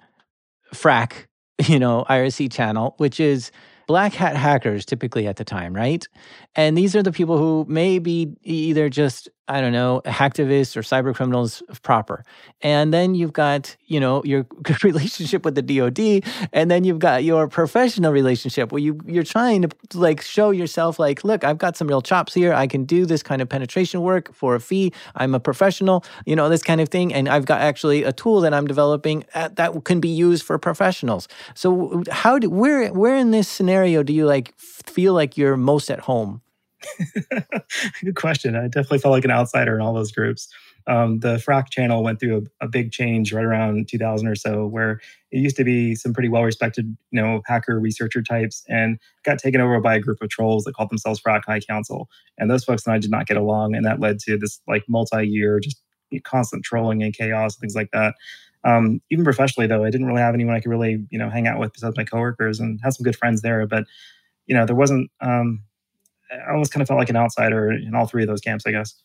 [0.74, 1.28] Phrack
[1.68, 3.52] you know irc channel which is
[3.88, 6.08] black hat hackers typically at the time right
[6.56, 10.82] and these are the people who may be either just I don't know, hacktivists or
[10.82, 12.24] cyber criminals proper.
[12.62, 14.46] And then you've got, you know, your
[14.84, 19.64] relationship with the DoD, and then you've got your professional relationship where you you're trying
[19.64, 22.54] to like show yourself like, look, I've got some real chops here.
[22.54, 24.94] I can do this kind of penetration work for a fee.
[25.16, 28.40] I'm a professional, you know, this kind of thing, and I've got actually a tool
[28.42, 31.28] that I'm developing uh, that can be used for professionals.
[31.54, 35.92] So how do where where in this scenario do you like feel like you're most
[35.92, 36.43] at home?
[38.04, 38.56] Good question.
[38.56, 40.48] I definitely felt like an outsider in all those groups.
[40.86, 44.66] Um, the Phrack channel went through a, a, big change right around 2000 or so,
[44.66, 45.00] where
[45.32, 49.62] it used to be some pretty well-respected, you know, hacker researcher types, and got taken
[49.62, 52.10] over by a group of trolls that called themselves Phrack High Council.
[52.38, 54.84] And those folks and I did not get along, and that led to this like
[54.90, 55.82] multi-year, just
[56.26, 58.16] constant trolling and chaos, and things like that.
[58.66, 61.48] Um, even professionally, though, I didn't really have anyone I could really, you know, hang
[61.48, 63.66] out with besides my coworkers, and had some good friends there.
[63.68, 63.86] But
[64.48, 65.64] you know, there wasn't um,
[66.48, 68.72] I almost kind of felt like an outsider in all three of those camps, I
[68.72, 68.96] guess.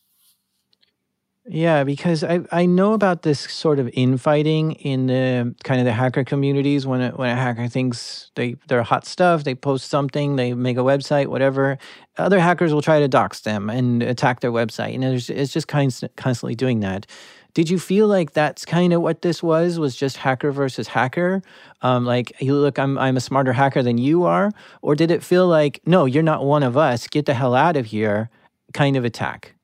[1.50, 5.92] Yeah, because I, I know about this sort of infighting in the kind of the
[5.92, 10.36] hacker communities when a, when a hacker thinks they they're hot stuff, they post something,
[10.36, 11.78] they make a website, whatever.
[12.18, 15.68] Other hackers will try to dox them and attack their website, and it's, it's just
[15.68, 17.06] const- constantly doing that.
[17.54, 19.78] Did you feel like that's kind of what this was?
[19.78, 21.42] Was just hacker versus hacker?
[21.82, 25.46] Um, like, look, I'm I'm a smarter hacker than you are, or did it feel
[25.46, 27.06] like, no, you're not one of us.
[27.08, 28.30] Get the hell out of here,
[28.74, 29.54] kind of attack?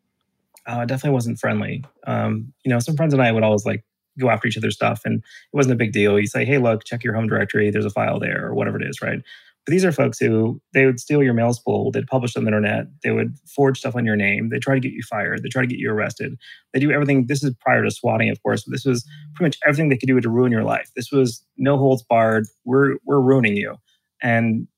[0.67, 1.85] Uh, it definitely wasn't friendly.
[2.07, 3.85] Um, you know, some friends and I would always like
[4.19, 6.19] go after each other's stuff, and it wasn't a big deal.
[6.19, 7.71] You say, hey, look, check your home directory.
[7.71, 9.21] There's a file there, or whatever it is, right?
[9.67, 12.87] These are folks who they would steal your mail spool, they'd publish on the internet,
[13.03, 15.63] they would forge stuff on your name, they try to get you fired, they try
[15.63, 16.37] to get you arrested.
[16.75, 17.27] They do everything.
[17.27, 20.07] This is prior to swatting, of course, but this was pretty much everything they could
[20.07, 20.91] do to ruin your life.
[20.95, 22.47] This was no holds barred.
[22.65, 23.77] We're we're ruining you,
[24.23, 24.69] and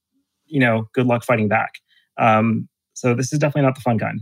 [0.46, 1.74] you know, good luck fighting back.
[2.18, 4.20] Um, so this is definitely not the fun kind.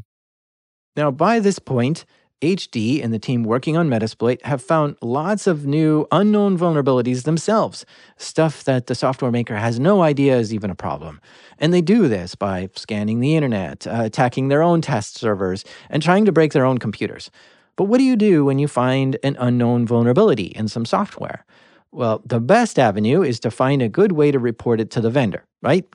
[0.96, 2.04] Now, by this point,
[2.44, 7.86] HD and the team working on Metasploit have found lots of new unknown vulnerabilities themselves,
[8.18, 11.20] stuff that the software maker has no idea is even a problem.
[11.58, 16.02] And they do this by scanning the internet, uh, attacking their own test servers, and
[16.02, 17.30] trying to break their own computers.
[17.76, 21.44] But what do you do when you find an unknown vulnerability in some software?
[21.90, 25.10] Well, the best avenue is to find a good way to report it to the
[25.10, 25.86] vendor, right?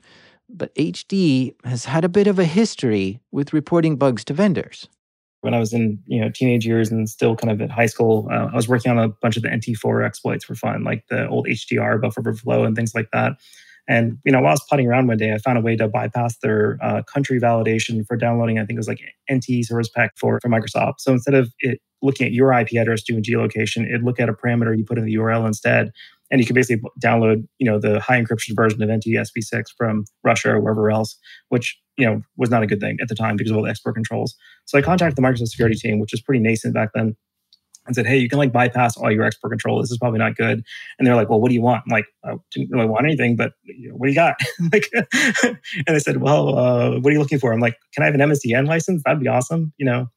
[0.49, 4.87] But HD has had a bit of a history with reporting bugs to vendors.
[5.41, 8.27] When I was in you know teenage years and still kind of at high school,
[8.31, 11.27] uh, I was working on a bunch of the NT4 exploits for fun, like the
[11.29, 13.33] old HTR buffer overflow and things like that.
[13.89, 15.87] And you know, while I was putting around one day, I found a way to
[15.87, 18.59] bypass their uh, country validation for downloading.
[18.59, 20.95] I think it was like NT Service Pack for for Microsoft.
[20.99, 24.33] So instead of it looking at your IP address doing geolocation, it'd look at a
[24.33, 25.91] parameter you put in the URL instead,
[26.31, 30.51] and you can basically download you know the high encryption version of NTSP6 from Russia
[30.51, 31.17] or wherever else,
[31.49, 33.69] which you know was not a good thing at the time because of all the
[33.69, 34.35] export controls.
[34.65, 37.15] So I contacted the Microsoft security team, which was pretty nascent back then,
[37.87, 39.81] and said, "Hey, you can like bypass all your export control.
[39.81, 40.63] This is probably not good."
[40.97, 43.35] And they're like, "Well, what do you want?" I'm like, "I didn't really want anything,
[43.35, 44.35] but you know, what do you got?"
[44.71, 44.89] like,
[45.43, 48.15] and they said, "Well, uh, what are you looking for?" I'm like, "Can I have
[48.15, 49.01] an MSDN license?
[49.05, 50.07] That'd be awesome," you know.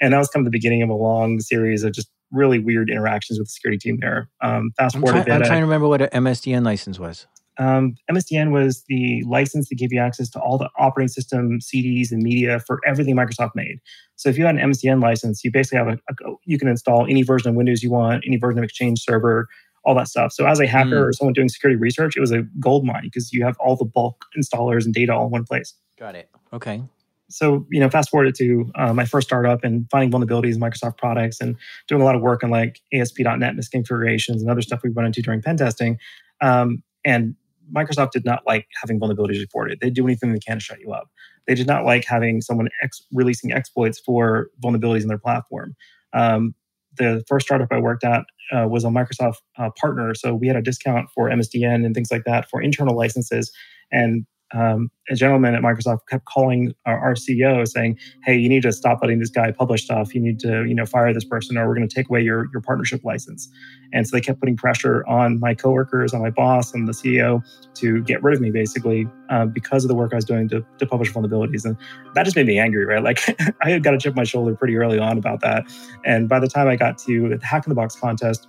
[0.00, 2.90] And that was kind of the beginning of a long series of just really weird
[2.90, 4.28] interactions with the security team there.
[4.42, 5.32] Um, fast I'm, forward try- a bit.
[5.34, 7.26] I'm trying to remember what an MSDN license was.
[7.58, 12.10] um, MSDN was the license that gave you access to all the operating system, CDs,
[12.10, 13.80] and media for everything Microsoft made.
[14.16, 15.92] So if you had an MSDN license, you basically have a,
[16.24, 19.46] a you can install any version of Windows you want, any version of Exchange Server,
[19.84, 20.32] all that stuff.
[20.32, 21.08] So as a hacker Mm.
[21.08, 23.84] or someone doing security research, it was a gold mine because you have all the
[23.84, 25.74] bulk installers and data all in one place.
[25.98, 26.28] Got it.
[26.52, 26.82] Okay.
[27.30, 30.98] So you know, fast forward to uh, my first startup and finding vulnerabilities in Microsoft
[30.98, 31.56] products and
[31.88, 35.22] doing a lot of work on like ASP.NET misconfigurations and other stuff we run into
[35.22, 35.98] during pen testing.
[36.40, 37.34] Um, and
[37.74, 39.78] Microsoft did not like having vulnerabilities reported.
[39.80, 41.08] They do anything they can to shut you up.
[41.46, 45.74] They did not like having someone ex- releasing exploits for vulnerabilities in their platform.
[46.12, 46.54] Um,
[46.96, 50.56] the first startup I worked at uh, was a Microsoft uh, partner, so we had
[50.56, 53.52] a discount for MSDN and things like that for internal licenses.
[53.92, 58.72] And um, a gentleman at Microsoft kept calling our, CEO saying, "Hey, you need to
[58.72, 60.14] stop letting this guy publish stuff.
[60.14, 62.48] You need to, you know, fire this person, or we're going to take away your
[62.52, 63.48] your partnership license."
[63.92, 67.42] And so they kept putting pressure on my coworkers, on my boss, and the CEO
[67.74, 70.64] to get rid of me, basically, uh, because of the work I was doing to,
[70.78, 71.64] to publish vulnerabilities.
[71.64, 71.76] And
[72.14, 73.02] that just made me angry, right?
[73.02, 73.20] Like
[73.62, 75.64] I had got a chip on my shoulder pretty early on about that.
[76.04, 78.48] And by the time I got to the Hack in the Box contest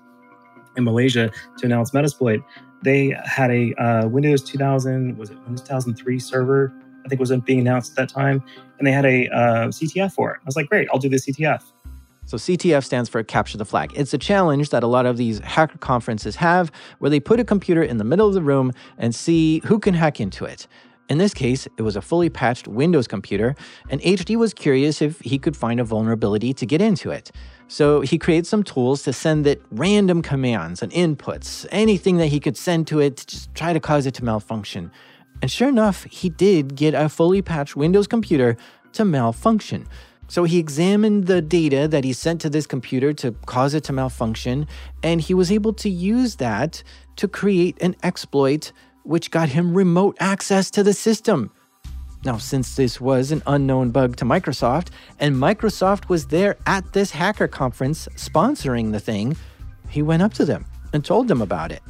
[0.78, 2.44] in Malaysia to announce Metasploit,
[2.84, 6.74] they had a uh, Windows 2000 was it Windows 2003 server
[7.06, 8.44] I think was being announced at that time,
[8.78, 10.38] and they had a uh, CTF for it.
[10.42, 11.64] I was like, great, I'll do the CTF.
[12.26, 13.92] So CTF stands for Capture the Flag.
[13.96, 17.44] It's a challenge that a lot of these hacker conferences have where they put a
[17.44, 20.68] computer in the middle of the room and see who can hack into it.
[21.12, 23.54] In this case, it was a fully patched Windows computer,
[23.90, 27.32] and HD was curious if he could find a vulnerability to get into it.
[27.68, 32.40] So he created some tools to send it random commands and inputs, anything that he
[32.40, 34.90] could send to it to just try to cause it to malfunction.
[35.42, 38.56] And sure enough, he did get a fully patched Windows computer
[38.94, 39.90] to malfunction.
[40.30, 43.92] So he examined the data that he sent to this computer to cause it to
[43.92, 44.66] malfunction,
[45.04, 46.84] and he was able to use that
[47.18, 48.72] to create an exploit
[49.04, 51.52] which got him remote access to the system.
[52.24, 57.12] Now, since this was an unknown bug to Microsoft, and Microsoft was there at this
[57.12, 59.36] hacker conference sponsoring the thing,
[59.90, 61.82] he went up to them and told them about it.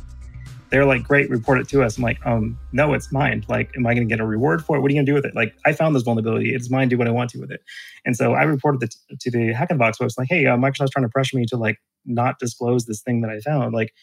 [0.69, 1.97] They're like, great, report it to us.
[1.97, 3.43] I'm like, um, no, it's mine.
[3.49, 4.79] Like, am I going to get a reward for it?
[4.79, 5.35] What are you going to do with it?
[5.35, 6.55] Like, I found this vulnerability.
[6.55, 6.87] It's mine.
[6.87, 7.61] Do what I want to with it.
[8.05, 10.91] And so I reported it to the Hack in the Box like, hey, uh, Microsoft's
[10.91, 13.73] trying to pressure me to like not disclose this thing that I found.
[13.73, 13.93] Like,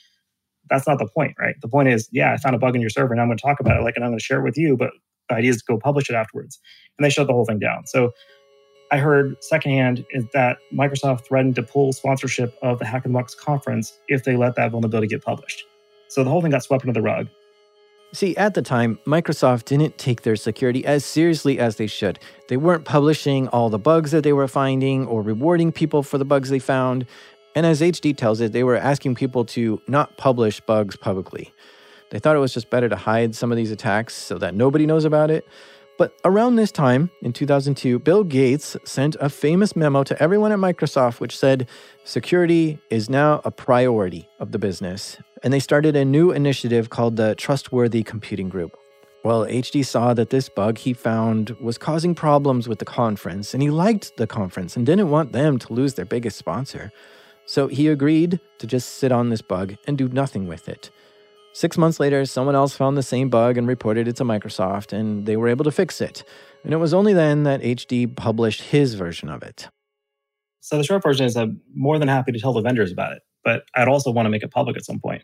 [0.70, 1.54] that's not the point, right?
[1.60, 3.42] The point is, yeah, I found a bug in your server, and I'm going to
[3.42, 3.82] talk about it.
[3.82, 4.76] Like, and I'm going to share it with you.
[4.76, 4.90] But
[5.28, 6.58] the idea is to go publish it afterwards.
[6.98, 7.86] And they shut the whole thing down.
[7.86, 8.12] So
[8.90, 13.34] I heard secondhand is that Microsoft threatened to pull sponsorship of the Hack the Box
[13.34, 15.64] conference if they let that vulnerability get published.
[16.08, 17.28] So the whole thing got swept under the rug.
[18.14, 22.18] See, at the time, Microsoft didn't take their security as seriously as they should.
[22.48, 26.24] They weren't publishing all the bugs that they were finding or rewarding people for the
[26.24, 27.04] bugs they found.
[27.58, 31.52] And as HD tells it, they were asking people to not publish bugs publicly.
[32.10, 34.86] They thought it was just better to hide some of these attacks so that nobody
[34.86, 35.44] knows about it.
[35.98, 40.60] But around this time, in 2002, Bill Gates sent a famous memo to everyone at
[40.60, 41.68] Microsoft which said,
[42.04, 45.16] Security is now a priority of the business.
[45.42, 48.78] And they started a new initiative called the Trustworthy Computing Group.
[49.24, 53.64] Well, HD saw that this bug he found was causing problems with the conference, and
[53.64, 56.92] he liked the conference and didn't want them to lose their biggest sponsor.
[57.48, 60.90] So he agreed to just sit on this bug and do nothing with it.
[61.54, 65.24] Six months later, someone else found the same bug and reported it to Microsoft, and
[65.24, 66.24] they were able to fix it.
[66.62, 69.66] And it was only then that HD published his version of it.
[70.60, 73.22] So the short version is I'm more than happy to tell the vendors about it,
[73.42, 75.22] but I'd also want to make it public at some point.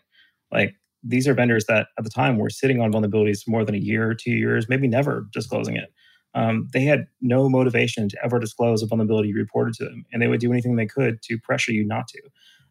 [0.51, 3.75] Like these are vendors that at the time were sitting on vulnerabilities for more than
[3.75, 5.93] a year, two years, maybe never disclosing it.
[6.35, 10.27] Um, they had no motivation to ever disclose a vulnerability reported to them, and they
[10.27, 12.21] would do anything they could to pressure you not to.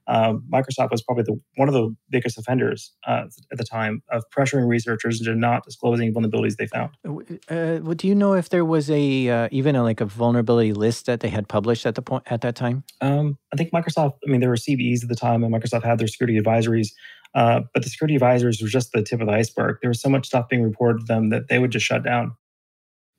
[0.07, 4.23] uh, Microsoft was probably the, one of the biggest offenders uh, at the time of
[4.35, 6.91] pressuring researchers into not disclosing vulnerabilities they found.
[7.05, 10.73] Uh, well, do you know if there was a uh, even a, like a vulnerability
[10.73, 12.83] list that they had published at the point at that time?
[13.01, 14.15] Um, I think Microsoft.
[14.27, 16.89] I mean, there were CVEs at the time, and Microsoft had their security advisories.
[17.35, 19.77] Uh, but the security advisors were just the tip of the iceberg.
[19.81, 22.35] There was so much stuff being reported to them that they would just shut down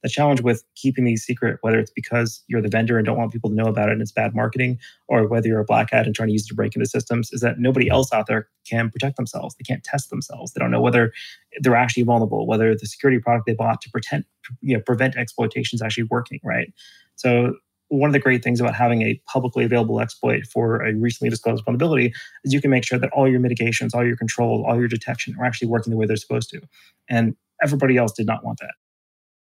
[0.05, 3.33] the challenge with keeping these secret, whether it's because you're the vendor and don't want
[3.33, 4.79] people to know about it and it's bad marketing,
[5.09, 7.33] or whether you're a black hat and trying to use it to break into systems,
[7.33, 9.55] is that nobody else out there can protect themselves.
[9.55, 10.53] They can't test themselves.
[10.53, 11.11] They don't know whether
[11.61, 14.27] they're actually vulnerable, whether the security product they bought to pretend,
[14.61, 16.71] you know, prevent exploitation is actually working, right?
[17.17, 17.55] So
[17.89, 21.65] one of the great things about having a publicly available exploit for a recently disclosed
[21.65, 22.13] vulnerability
[22.45, 25.35] is you can make sure that all your mitigations, all your controls, all your detection
[25.41, 26.61] are actually working the way they're supposed to.
[27.09, 28.75] And everybody else did not want that.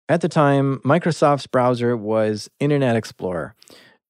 [0.08, 3.56] At the time, Microsoft's browser was Internet Explorer.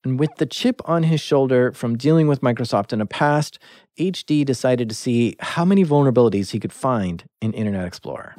[0.05, 3.59] And with the chip on his shoulder from dealing with Microsoft in the past,
[3.99, 8.35] HD decided to see how many vulnerabilities he could find in Internet Explorer.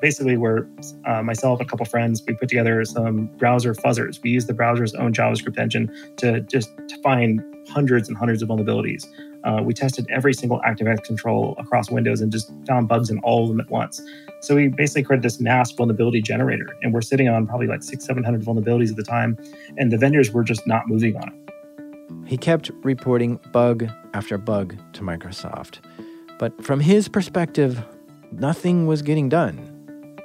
[0.00, 0.68] Basically, where
[1.06, 4.22] uh, myself a couple friends, we put together some browser fuzzers.
[4.22, 6.70] We used the browser's own JavaScript engine to just
[7.02, 9.06] find hundreds and hundreds of vulnerabilities.
[9.44, 13.44] Uh, we tested every single ActiveX control across Windows and just found bugs in all
[13.44, 14.00] of them at once.
[14.40, 18.04] So we basically created this mass vulnerability generator, and we're sitting on probably like six,
[18.04, 19.36] seven hundred vulnerabilities at the time,
[19.78, 22.28] and the vendors were just not moving on it.
[22.28, 25.78] He kept reporting bug after bug to Microsoft,
[26.38, 27.84] but from his perspective,
[28.32, 29.77] nothing was getting done.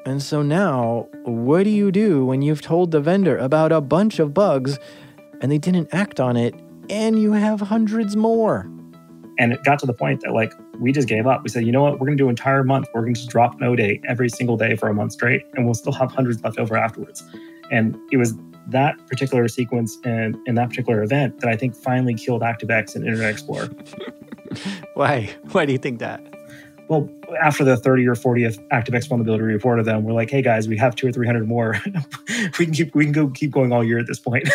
[0.06, 4.20] And so now, what do you do when you've told the vendor about a bunch
[4.20, 4.78] of bugs
[5.42, 6.54] and they didn't act on it,
[6.90, 8.70] and you have hundreds more?
[9.40, 11.44] And it got to the point that like we just gave up.
[11.44, 12.88] We said, you know what, we're going to do an entire month.
[12.94, 15.66] We're going to just drop no date every single day for a month straight, and
[15.66, 17.24] we'll still have hundreds left over afterwards.
[17.72, 18.34] And it was
[18.68, 23.06] that particular sequence and, in that particular event that I think finally killed ActiveX and
[23.06, 23.70] Internet Explorer.
[24.94, 25.30] Why?
[25.52, 26.22] Why do you think that?
[26.90, 27.10] Well,
[27.42, 30.78] after the 30 or 40th ActiveX vulnerability report of them, we're like, hey guys, we
[30.78, 31.80] have two or 300 more.
[32.60, 34.50] we can keep, we can go keep going all year at this point.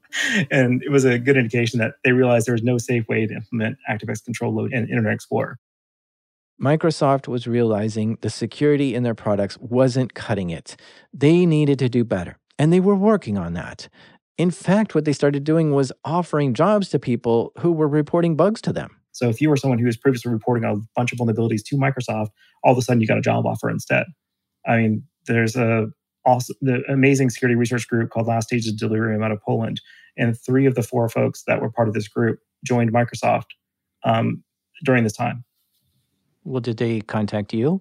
[0.50, 3.34] and it was a good indication that they realized there was no safe way to
[3.34, 5.58] implement ActiveX control load in Internet Explorer.
[6.60, 10.76] Microsoft was realizing the security in their products wasn't cutting it.
[11.12, 13.88] They needed to do better, and they were working on that.
[14.38, 18.60] In fact, what they started doing was offering jobs to people who were reporting bugs
[18.62, 18.96] to them.
[19.14, 22.28] So if you were someone who was previously reporting a bunch of vulnerabilities to Microsoft,
[22.64, 24.06] all of a sudden you got a job offer instead.
[24.66, 25.86] I mean, there's a
[26.26, 29.80] also the amazing security research group called Last Stages of Delirium out of Poland,
[30.16, 33.46] and three of the four folks that were part of this group joined Microsoft
[34.04, 34.42] um,
[34.84, 35.44] during this time.
[36.44, 37.80] Well, did they contact you?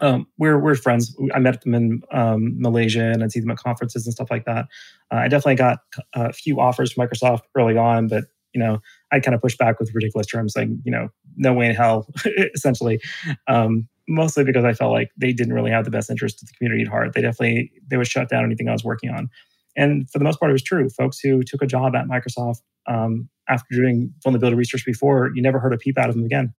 [0.00, 1.14] Um, we're we're friends.
[1.34, 4.44] I met them in um, Malaysia and I'd see them at conferences and stuff like
[4.46, 4.66] that.
[5.10, 5.80] Uh, I definitely got
[6.14, 8.24] a few offers from Microsoft early on, but
[8.54, 8.78] you know,
[9.12, 12.06] I kind of pushed back with ridiculous terms, saying, you know, no way in hell,
[12.54, 13.00] essentially.
[13.46, 16.54] Um, mostly because I felt like they didn't really have the best interest of the
[16.54, 17.12] community at heart.
[17.14, 19.28] They definitely they would shut down anything I was working on,
[19.76, 20.88] and for the most part, it was true.
[20.88, 25.60] Folks who took a job at Microsoft um, after doing vulnerability research before, you never
[25.60, 26.54] heard a peep out of them again.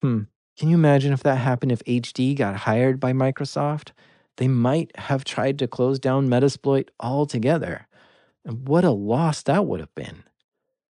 [0.00, 0.22] Hmm.
[0.58, 3.90] Can you imagine if that happened if HD got hired by Microsoft?
[4.36, 7.86] They might have tried to close down Metasploit altogether.
[8.44, 10.24] And what a loss that would have been.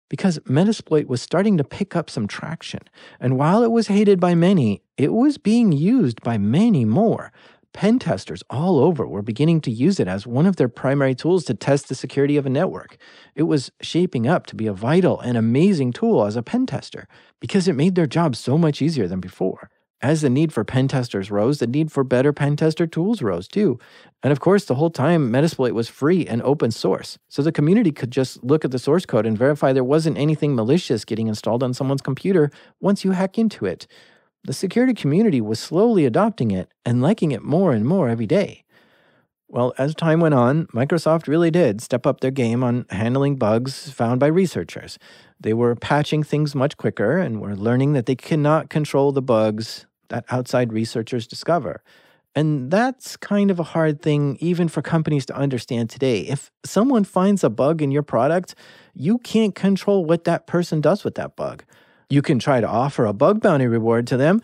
[0.10, 2.82] Because Metasploit was starting to pick up some traction,
[3.20, 7.32] and while it was hated by many, it was being used by many more.
[7.74, 11.43] Pen testers all over were beginning to use it as one of their primary tools
[11.45, 12.97] to test the security of a network.
[13.34, 17.08] It was shaping up to be a vital and amazing tool as a pen tester
[17.39, 19.72] because it made their job so much easier than before.
[20.04, 23.47] As the need for pen testers rose, the need for better pen tester tools rose
[23.47, 23.80] too.
[24.22, 27.18] And of course, the whole time, Metasploit was free and open source.
[27.30, 30.54] So the community could just look at the source code and verify there wasn't anything
[30.54, 33.88] malicious getting installed on someone's computer once you hack into it
[34.45, 38.64] the security community was slowly adopting it and liking it more and more every day.
[39.47, 43.91] Well, as time went on, Microsoft really did step up their game on handling bugs
[43.91, 44.97] found by researchers.
[45.39, 49.86] They were patching things much quicker and were learning that they cannot control the bugs
[50.14, 51.82] that outside researchers discover.
[52.36, 56.20] And that's kind of a hard thing even for companies to understand today.
[56.22, 58.55] If someone finds a bug in your product,
[58.93, 61.64] you can't control what that person does with that bug.
[62.09, 64.41] You can try to offer a bug bounty reward to them,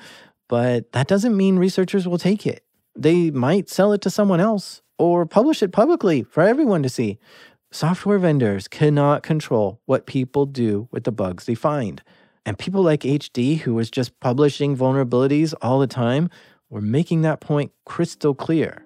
[0.48, 2.64] but that doesn't mean researchers will take it.
[2.96, 7.20] They might sell it to someone else or publish it publicly for everyone to see.
[7.72, 12.02] Software vendors cannot control what people do with the bugs they find.
[12.46, 16.30] And people like HD, who was just publishing vulnerabilities all the time,
[16.70, 18.84] were making that point crystal clear.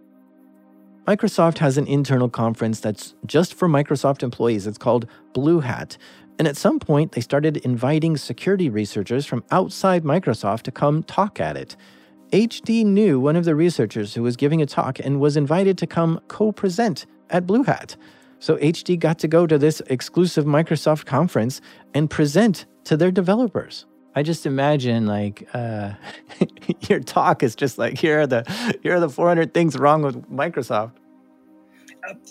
[1.07, 4.65] Microsoft has an internal conference that's just for Microsoft employees.
[4.65, 5.97] It's called Blue Hat.
[6.39, 11.39] And at some point, they started inviting security researchers from outside Microsoft to come talk
[11.39, 11.75] at it.
[12.31, 15.87] HD knew one of the researchers who was giving a talk and was invited to
[15.87, 17.95] come co present at Blue Hat.
[18.43, 21.61] So HD got to go to this exclusive Microsoft conference
[21.93, 23.85] and present to their developers.
[24.17, 25.93] I just imagine like uh,
[26.89, 28.43] your talk is just like here are the
[28.83, 30.91] here are the 400 things wrong with Microsoft.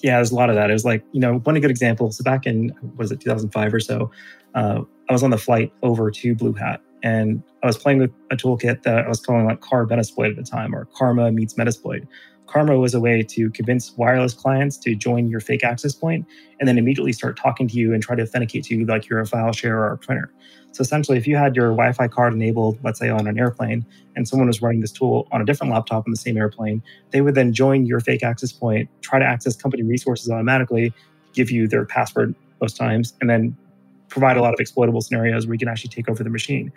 [0.02, 0.68] Yeah, there's a lot of that.
[0.68, 2.12] It was like you know one good example.
[2.12, 4.10] So back in was it 2005 or so,
[4.54, 8.10] uh, I was on the flight over to Blue Hat, and I was playing with
[8.30, 12.06] a toolkit that I was calling like Karmetasploit at the time, or Karma meets Metasploit.
[12.52, 16.26] Karma was a way to convince wireless clients to join your fake access point
[16.60, 19.20] and then immediately start talking to you and try to authenticate to you like you're
[19.20, 20.30] a file share or a printer.
[20.72, 23.86] So essentially, if you had your Wi Fi card enabled, let's say on an airplane,
[24.16, 27.22] and someone was running this tool on a different laptop in the same airplane, they
[27.22, 30.92] would then join your fake access point, try to access company resources automatically,
[31.32, 33.56] give you their password most times, and then
[34.08, 36.70] provide a lot of exploitable scenarios where you can actually take over the machine.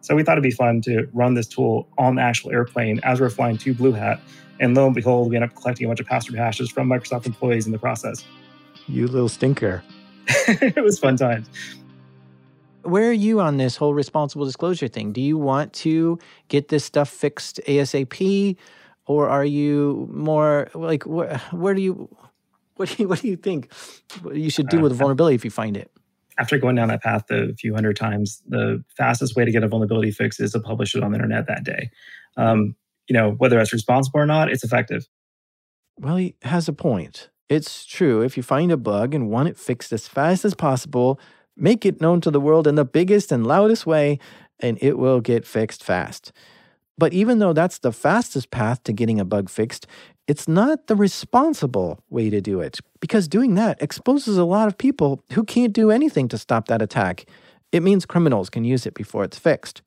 [0.00, 3.20] So we thought it'd be fun to run this tool on the actual airplane as
[3.20, 4.20] we're flying to Blue Hat.
[4.58, 7.26] And lo and behold, we end up collecting a bunch of password hashes from Microsoft
[7.26, 8.24] employees in the process.
[8.88, 9.82] You little stinker.
[10.28, 11.48] it was fun times.
[12.82, 15.12] Where are you on this whole responsible disclosure thing?
[15.12, 18.56] Do you want to get this stuff fixed ASAP?
[19.06, 22.08] Or are you more like, where, where do you,
[22.76, 23.70] what do you, what do you think
[24.32, 25.90] you should do uh, with a vulnerability if you find it?
[26.40, 29.68] After going down that path a few hundred times, the fastest way to get a
[29.68, 31.90] vulnerability fix is to publish it on the internet that day.
[32.36, 32.74] Um,
[33.08, 35.06] you know, whether that's responsible or not, it's effective.
[35.98, 37.28] Well, he has a point.
[37.50, 38.22] It's true.
[38.22, 41.20] If you find a bug and want it fixed as fast as possible,
[41.56, 44.18] make it known to the world in the biggest and loudest way,
[44.60, 46.32] and it will get fixed fast.
[46.96, 49.86] But even though that's the fastest path to getting a bug fixed,
[50.30, 54.78] it's not the responsible way to do it because doing that exposes a lot of
[54.78, 57.26] people who can't do anything to stop that attack.
[57.72, 59.82] It means criminals can use it before it's fixed.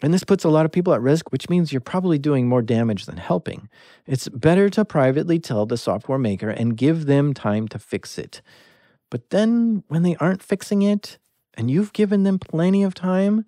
[0.00, 2.62] And this puts a lot of people at risk, which means you're probably doing more
[2.62, 3.68] damage than helping.
[4.06, 8.40] It's better to privately tell the software maker and give them time to fix it.
[9.10, 11.18] But then, when they aren't fixing it,
[11.58, 13.44] and you've given them plenty of time,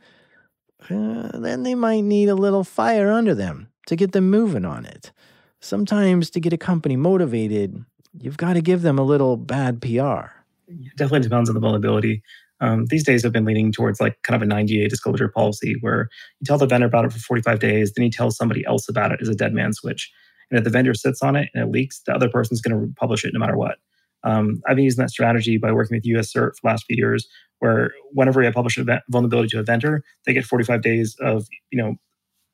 [0.90, 4.84] uh, then they might need a little fire under them to get them moving on
[4.84, 5.12] it
[5.60, 7.84] sometimes to get a company motivated,
[8.18, 10.32] you've got to give them a little bad PR.
[10.68, 12.22] It definitely depends on the vulnerability.
[12.60, 15.76] Um, these days, I've been leaning towards like kind of a 90 day disclosure policy
[15.80, 16.08] where
[16.40, 19.12] you tell the vendor about it for 45 days, then you tell somebody else about
[19.12, 20.10] it as a dead man switch.
[20.50, 22.94] And if the vendor sits on it and it leaks, the other person's going to
[22.94, 23.76] publish it no matter what.
[24.24, 26.96] Um, I've been using that strategy by working with US CERT for the last few
[26.96, 27.28] years,
[27.58, 31.80] where whenever I publish a vulnerability to a vendor, they get 45 days of you
[31.80, 31.96] know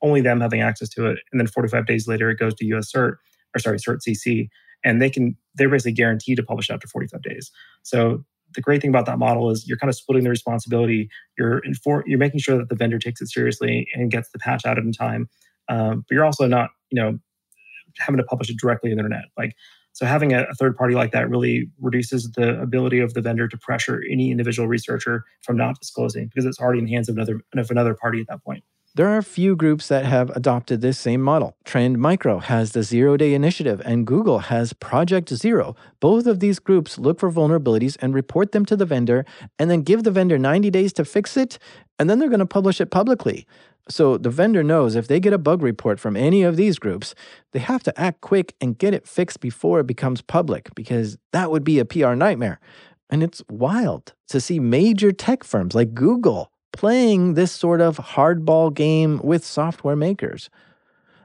[0.03, 1.19] only them having access to it.
[1.31, 3.15] And then 45 days later, it goes to US CERT,
[3.55, 4.49] or sorry, CERT CC,
[4.83, 7.51] and they can, they're basically guaranteed to publish after 45 days.
[7.83, 8.23] So
[8.53, 11.09] the great thing about that model is you're kind of splitting the responsibility.
[11.37, 11.61] You're
[12.05, 14.91] you're making sure that the vendor takes it seriously and gets the patch out in
[14.91, 15.29] time.
[15.69, 17.17] Um, but you're also not, you know,
[17.97, 19.25] having to publish it directly on the internet.
[19.37, 19.55] Like,
[19.93, 23.47] so having a, a third party like that really reduces the ability of the vendor
[23.47, 27.15] to pressure any individual researcher from not disclosing because it's already in the hands of
[27.15, 28.63] another of another party at that point.
[28.95, 31.57] There are a few groups that have adopted this same model.
[31.65, 35.75] Trend Micro has the Zero Day Initiative, and Google has Project Zero.
[35.99, 39.25] Both of these groups look for vulnerabilities and report them to the vendor,
[39.57, 41.57] and then give the vendor 90 days to fix it,
[41.97, 43.47] and then they're going to publish it publicly.
[43.89, 47.15] So the vendor knows if they get a bug report from any of these groups,
[47.51, 51.49] they have to act quick and get it fixed before it becomes public, because that
[51.49, 52.59] would be a PR nightmare.
[53.09, 58.73] And it's wild to see major tech firms like Google playing this sort of hardball
[58.73, 60.49] game with software makers.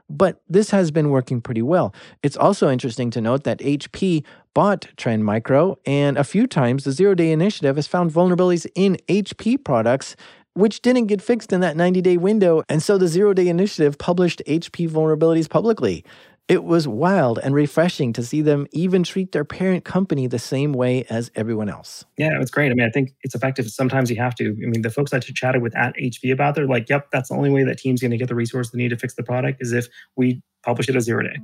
[0.09, 1.93] But this has been working pretty well.
[2.23, 4.23] It's also interesting to note that HP
[4.55, 8.97] bought Trend Micro, and a few times the Zero Day Initiative has found vulnerabilities in
[9.07, 10.15] HP products
[10.59, 12.63] which didn't get fixed in that 90 day window.
[12.67, 16.03] And so the Zero Day Initiative published HP vulnerabilities publicly.
[16.49, 20.73] It was wild and refreshing to see them even treat their parent company the same
[20.73, 22.05] way as everyone else.
[22.17, 22.71] Yeah, it's great.
[22.71, 23.69] I mean, I think it's effective.
[23.69, 24.45] Sometimes you have to.
[24.45, 27.35] I mean, the folks I chatted with at HP about, they're like, yep, that's the
[27.35, 29.61] only way that team's going to get the resource they need to fix the product
[29.61, 31.37] is if we publish it as zero day.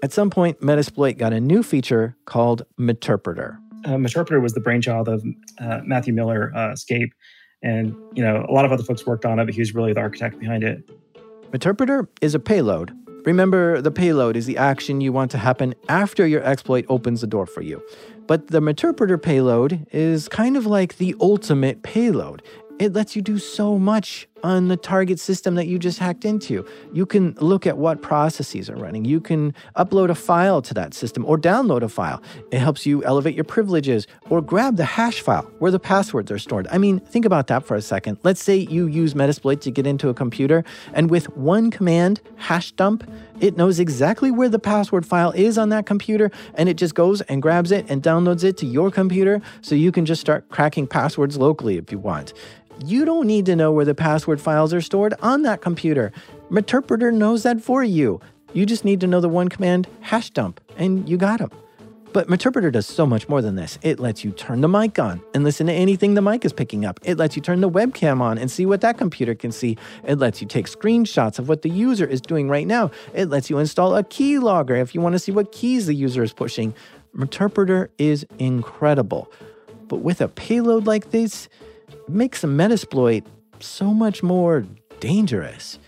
[0.00, 3.58] At some point, Metasploit got a new feature called Meterpreter.
[3.84, 5.24] Uh, Meterpreter was the brainchild of
[5.58, 7.10] uh, Matthew Miller, uh, skape.
[7.64, 9.92] And, you know, a lot of other folks worked on it, but he was really
[9.92, 10.88] the architect behind it.
[11.50, 12.92] Meterpreter is a payload
[13.24, 17.26] Remember, the payload is the action you want to happen after your exploit opens the
[17.26, 17.82] door for you.
[18.26, 22.42] But the Meterpreter payload is kind of like the ultimate payload.
[22.78, 26.64] It lets you do so much on the target system that you just hacked into.
[26.92, 29.06] You can look at what processes are running.
[29.06, 32.22] You can upload a file to that system or download a file.
[32.52, 36.38] It helps you elevate your privileges or grab the hash file where the passwords are
[36.38, 36.68] stored.
[36.70, 38.18] I mean, think about that for a second.
[38.22, 42.72] Let's say you use Metasploit to get into a computer, and with one command, hash
[42.72, 46.94] dump, it knows exactly where the password file is on that computer, and it just
[46.94, 50.48] goes and grabs it and downloads it to your computer so you can just start
[50.50, 52.34] cracking passwords locally if you want.
[52.84, 56.12] You don't need to know where the password files are stored on that computer.
[56.50, 58.20] Meterpreter knows that for you.
[58.52, 61.50] You just need to know the one command hash dump, and you got them.
[62.12, 63.76] But Meterpreter does so much more than this.
[63.82, 66.84] It lets you turn the mic on and listen to anything the mic is picking
[66.84, 67.00] up.
[67.02, 69.76] It lets you turn the webcam on and see what that computer can see.
[70.04, 72.92] It lets you take screenshots of what the user is doing right now.
[73.14, 76.22] It lets you install a keylogger if you want to see what keys the user
[76.22, 76.72] is pushing.
[77.16, 79.32] Meterpreter is incredible.
[79.88, 81.48] But with a payload like this,
[82.08, 83.24] makes a Metasploit
[83.60, 84.66] so much more
[85.00, 85.78] dangerous.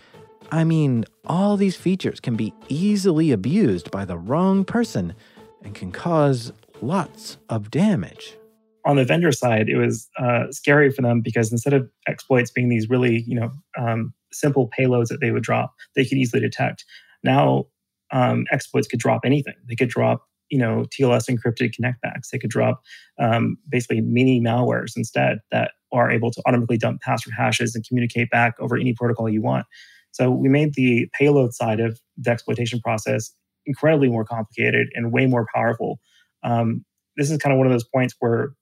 [0.51, 5.15] I mean, all these features can be easily abused by the wrong person
[5.63, 8.37] and can cause lots of damage.
[8.85, 12.69] On the vendor side, it was uh, scary for them because instead of exploits being
[12.69, 16.85] these really, you know, um, simple payloads that they would drop, they could easily detect.
[17.25, 17.67] Now,
[18.13, 19.55] um, exploits could drop anything.
[19.69, 22.29] They could drop, you know, TLS encrypted connectbacks.
[22.31, 22.83] They could drop
[23.19, 28.31] um, basically mini malwares instead that are able to automatically dump password hashes and communicate
[28.31, 29.67] back over any protocol you want.
[30.13, 33.33] So we made the payload side of the exploitation process
[33.67, 35.99] incredibly more complicated and way more powerful.
[36.43, 36.85] Um,
[37.17, 38.53] this is kind of one of those points where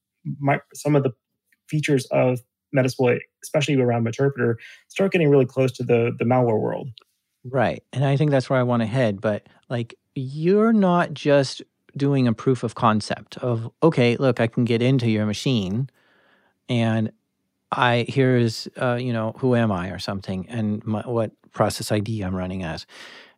[0.40, 1.12] my, some of the
[1.68, 2.40] features of
[2.74, 4.56] Metasploit, especially around Meterpreter,
[4.88, 6.88] start getting really close to the the malware world.
[7.44, 9.20] Right, and I think that's where I want to head.
[9.20, 11.62] But like, you're not just
[11.96, 15.88] doing a proof of concept of okay, look, I can get into your machine,
[16.68, 17.12] and
[17.76, 22.22] I here's uh, you know who am I or something, and my, what process ID
[22.22, 22.86] I'm running as.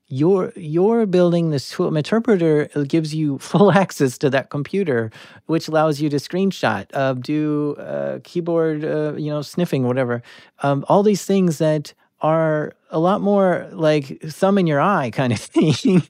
[0.09, 5.11] You're you're building this tool Meterpreter gives you full access to that computer
[5.47, 10.23] which allows you to screenshot uh, do uh, keyboard uh, you know sniffing whatever.
[10.63, 15.33] Um, all these things that are a lot more like thumb in your eye kind
[15.33, 16.03] of thing.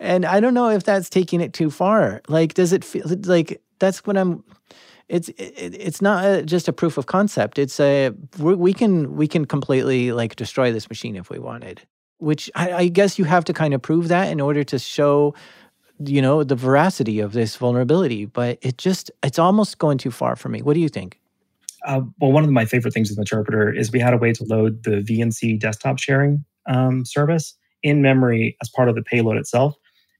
[0.00, 2.22] And i don't know if that's taking it too far.
[2.28, 4.42] Like does it feel like that's what i'm
[5.08, 7.58] it's it, it's not a, just a proof of concept.
[7.58, 11.82] It's a we can we can completely like destroy this machine if we wanted
[12.18, 15.34] which I, I guess you have to kind of prove that in order to show
[16.04, 20.36] you know the veracity of this vulnerability but it just it's almost going too far
[20.36, 20.62] for me.
[20.62, 21.20] What do you think?
[21.84, 24.44] Uh, well one of my favorite things with Meterpreter is we had a way to
[24.44, 29.74] load the vnc desktop sharing um, service in memory as part of the payload itself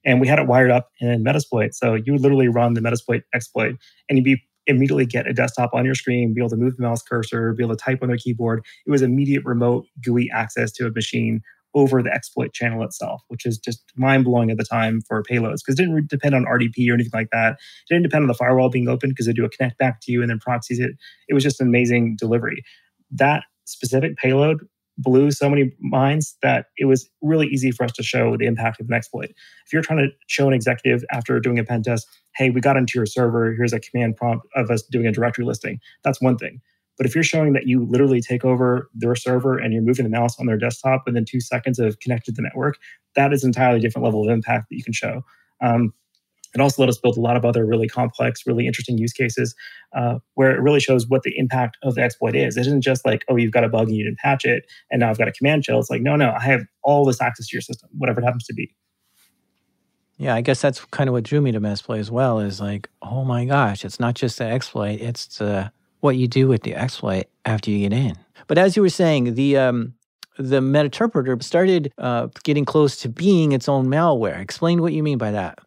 [0.05, 1.74] and we had it wired up in metasploit.
[1.74, 3.76] So you literally run the metasploit exploit
[4.09, 6.82] and you'd be immediately get a desktop on your screen, be able to move the
[6.82, 8.64] mouse cursor, be able to type on their keyboard.
[8.86, 11.42] It was immediate remote GUI access to a machine
[11.74, 15.58] over the exploit channel itself, which is just mind blowing at the time for payloads
[15.64, 17.54] because it didn't depend on RDP or anything like that.
[17.54, 20.12] It didn't depend on the firewall being open because they do a connect back to
[20.12, 20.92] you and then proxies it.
[21.28, 22.62] It was just an amazing delivery.
[23.10, 24.60] That specific payload
[24.96, 28.80] blew so many minds that it was really easy for us to show the impact
[28.80, 29.30] of an exploit.
[29.66, 32.06] If you're trying to show an executive after doing a pen test,
[32.37, 35.45] hey, we got into your server, here's a command prompt of us doing a directory
[35.45, 36.61] listing, that's one thing.
[36.97, 40.11] But if you're showing that you literally take over their server and you're moving the
[40.11, 42.78] mouse on their desktop within two seconds of connected to the network,
[43.16, 45.24] that is an entirely different level of impact that you can show.
[45.61, 45.93] Um,
[46.55, 49.57] it also let us build a lot of other really complex, really interesting use cases
[49.93, 52.57] uh, where it really shows what the impact of the exploit is.
[52.57, 55.01] It isn't just like, oh, you've got a bug and you didn't patch it, and
[55.01, 55.80] now I've got a command shell.
[55.80, 58.45] It's like, no, no, I have all this access to your system, whatever it happens
[58.45, 58.72] to be.
[60.16, 62.38] Yeah, I guess that's kind of what drew me to Metasploit as well.
[62.38, 66.46] Is like, oh my gosh, it's not just the exploit; it's the what you do
[66.46, 68.16] with the exploit after you get in.
[68.46, 69.94] But as you were saying, the um,
[70.38, 74.40] the Meterpreter started uh, getting close to being its own malware.
[74.40, 75.58] Explain what you mean by that.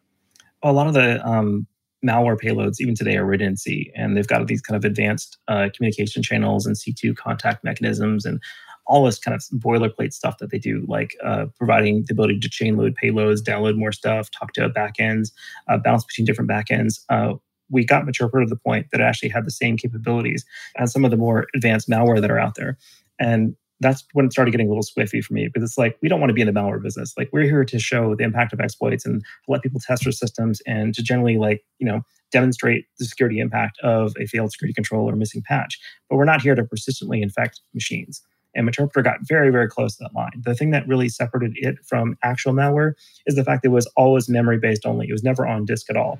[0.62, 1.66] A lot of the um,
[2.04, 5.38] malware payloads, even today, are written in C, and they've got these kind of advanced
[5.48, 8.40] uh, communication channels and C2 contact mechanisms and
[8.88, 12.48] all this kind of boilerplate stuff that they do, like uh, providing the ability to
[12.48, 15.30] chain load payloads, download more stuff, talk to backends,
[15.68, 17.00] uh, bounce between different backends.
[17.08, 17.34] Uh,
[17.70, 20.44] we got Meterpreter to the point that it actually had the same capabilities
[20.76, 22.78] as some of the more advanced malware that are out there.
[23.20, 26.08] And that's when it started getting a little squiffy for me because it's like we
[26.08, 27.14] don't want to be in the malware business.
[27.16, 30.60] Like we're here to show the impact of exploits and let people test their systems
[30.66, 35.08] and to generally like, you know, demonstrate the security impact of a failed security control
[35.08, 35.78] or missing patch.
[36.08, 38.22] But we're not here to persistently infect machines.
[38.54, 40.30] And Meterpreter got very, very close to that line.
[40.42, 42.94] The thing that really separated it from actual malware
[43.26, 45.08] is the fact that it was always memory based only.
[45.08, 46.18] It was never on disk at all.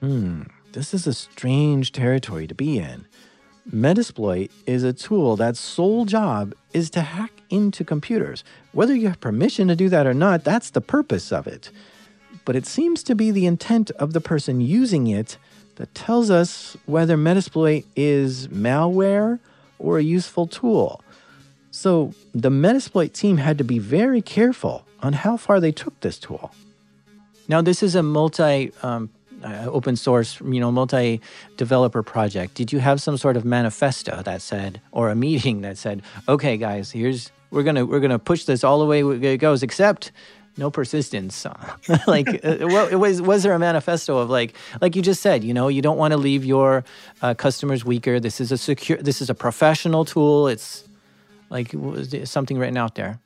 [0.00, 0.42] Hmm.
[0.72, 3.06] This is a strange territory to be in.
[3.72, 8.44] Metasploit is a tool that's sole job is to hack into computers.
[8.72, 11.70] Whether you have permission to do that or not, that's the purpose of it.
[12.44, 15.38] But it seems to be the intent of the person using it
[15.76, 19.38] that tells us whether Metasploit is malware
[19.78, 21.03] or a useful tool.
[21.74, 26.20] So the Metasploit team had to be very careful on how far they took this
[26.20, 26.52] tool.
[27.48, 29.10] Now, this is a multi um,
[29.42, 31.20] uh, open source, you know, multi
[31.56, 32.54] developer project.
[32.54, 36.56] Did you have some sort of manifesto that said, or a meeting that said, okay,
[36.56, 40.12] guys, here's we're gonna we're gonna push this all the way it goes, except
[40.56, 41.44] no persistence.
[42.06, 45.52] like, uh, well, was was there a manifesto of like, like you just said, you
[45.52, 46.84] know, you don't want to leave your
[47.20, 48.20] uh, customers weaker.
[48.20, 50.46] This is a secure, this is a professional tool.
[50.46, 50.84] It's
[51.54, 53.18] like was something written out there.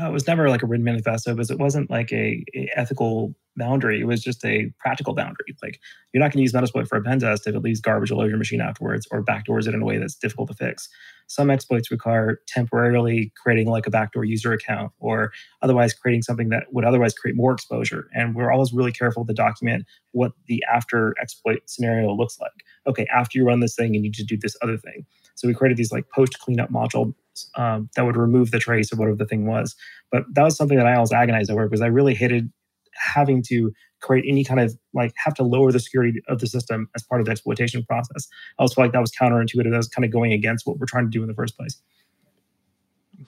[0.00, 3.34] Uh, it was never like a written manifesto, because it wasn't like a, a ethical
[3.56, 4.00] boundary.
[4.00, 5.54] It was just a practical boundary.
[5.62, 5.80] Like
[6.12, 8.18] you're not going to use Metasploit for a pen test if it leaves garbage all
[8.20, 10.88] over your machine afterwards or backdoors it in a way that's difficult to fix.
[11.28, 16.64] Some exploits require temporarily creating like a backdoor user account or otherwise creating something that
[16.72, 18.08] would otherwise create more exposure.
[18.12, 22.64] And we're always really careful to document what the after exploit scenario looks like.
[22.88, 25.06] Okay, after you run this thing, you need to do this other thing.
[25.36, 27.14] So we created these like post cleanup module
[27.56, 29.74] um, that would remove the trace of whatever the thing was.
[30.10, 32.50] But that was something that I always agonized over because I really hated
[32.94, 36.88] having to create any kind of like have to lower the security of the system
[36.94, 38.28] as part of the exploitation process.
[38.58, 39.70] I always felt like that was counterintuitive.
[39.70, 41.78] That was kind of going against what we're trying to do in the first place.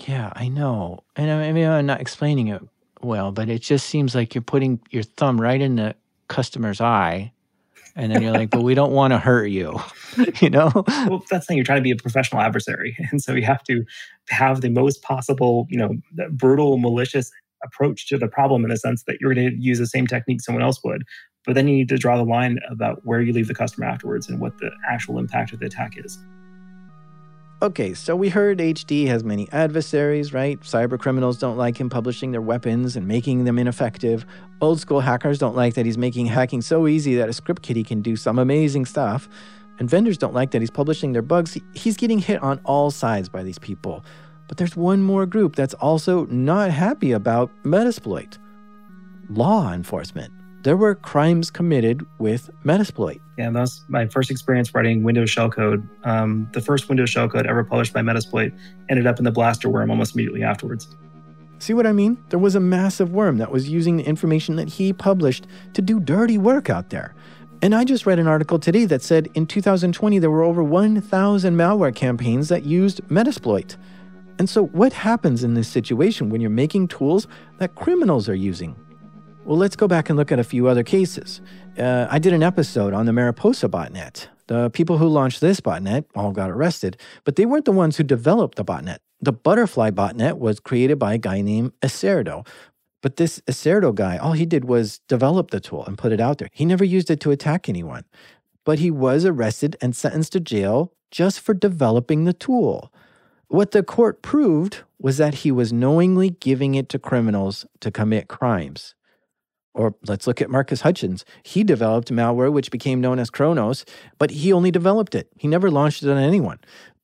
[0.07, 1.05] Yeah, I know.
[1.15, 2.63] And I mean, I'm not explaining it
[3.01, 5.95] well, but it just seems like you're putting your thumb right in the
[6.29, 7.33] customer's eye
[7.97, 9.81] and then you're like, but we don't want to hurt you,
[10.41, 10.71] you know?
[10.87, 11.57] Well, that's the thing.
[11.57, 12.97] You're trying to be a professional adversary.
[13.11, 13.85] And so you have to
[14.29, 15.97] have the most possible, you know,
[16.31, 17.31] brutal, malicious
[17.65, 20.43] approach to the problem in the sense that you're going to use the same technique
[20.43, 21.05] someone else would.
[21.47, 24.29] But then you need to draw the line about where you leave the customer afterwards
[24.29, 26.19] and what the actual impact of the attack is.
[27.63, 30.61] Okay, so we heard HD has many adversaries, right?
[30.61, 34.27] Cyber criminals don't like him publishing their weapons and making them ineffective.
[34.61, 37.83] Old school hackers don't like that he's making hacking so easy that a script kiddie
[37.83, 39.27] can do some amazing stuff.
[39.79, 41.57] And vendors don't like that he's publishing their bugs.
[41.73, 44.05] He's getting hit on all sides by these people.
[44.49, 48.37] But there's one more group that's also not happy about Metasploit
[49.31, 50.31] law enforcement
[50.67, 53.21] there were crimes committed with Metasploit.
[53.39, 55.89] Yeah, that was my first experience writing Windows shellcode.
[56.05, 58.53] Um, the first Windows shellcode ever published by Metasploit
[58.91, 60.89] ended up in the blaster worm almost immediately afterwards.
[61.61, 62.19] See what I mean?
[62.31, 66.01] There was a massive worm that was using the information that he published to do
[66.01, 67.15] dirty work out there.
[67.63, 71.57] And I just read an article today that said in 2020 there were over 1,000
[71.57, 73.77] malware campaigns that used Metasploit.
[74.41, 78.75] And so, what happens in this situation when you're making tools that criminals are using?
[79.47, 81.41] Well, let's go back and look at a few other cases.
[81.79, 84.27] Uh, I did an episode on the Mariposa botnet.
[84.49, 88.03] The people who launched this botnet all got arrested, but they weren't the ones who
[88.03, 88.99] developed the botnet.
[89.21, 92.45] The Butterfly botnet was created by a guy named Iserdo.
[93.03, 96.39] But this Iserdo guy, all he did was develop the tool and put it out
[96.39, 96.49] there.
[96.53, 98.03] He never used it to attack anyone.
[98.65, 102.93] But he was arrested and sentenced to jail just for developing the tool.
[103.47, 108.27] What the court proved was that he was knowingly giving it to criminals to commit
[108.27, 108.96] crimes.
[109.77, 111.25] Or let's look at Marcus Hutchins.
[111.43, 113.85] He developed malware which became known as Kronos,
[114.19, 115.29] but he only developed it.
[115.37, 116.59] He never launched it on anyone.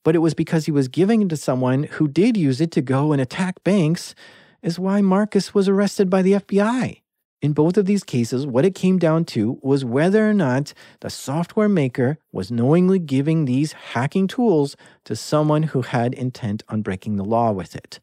[0.05, 2.81] But it was because he was giving it to someone who did use it to
[2.81, 4.15] go and attack banks,
[4.63, 7.03] is why Marcus was arrested by the FBI.
[7.43, 11.11] In both of these cases, what it came down to was whether or not the
[11.11, 17.17] software maker was knowingly giving these hacking tools to someone who had intent on breaking
[17.17, 18.01] the law with it.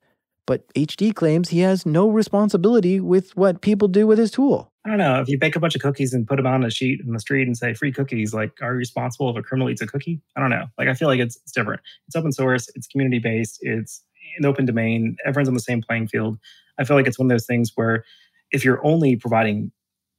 [0.50, 4.74] But HD claims he has no responsibility with what people do with his tool.
[4.84, 5.22] I don't know.
[5.22, 7.20] If you bake a bunch of cookies and put them on a sheet in the
[7.20, 10.20] street and say free cookies, like, are you responsible if a criminal eats a cookie?
[10.36, 10.66] I don't know.
[10.80, 11.82] Like, I feel like it's, it's different.
[12.08, 14.04] It's open source, it's community based, it's
[14.40, 16.40] an open domain, everyone's on the same playing field.
[16.80, 18.04] I feel like it's one of those things where
[18.50, 19.72] if you're only providing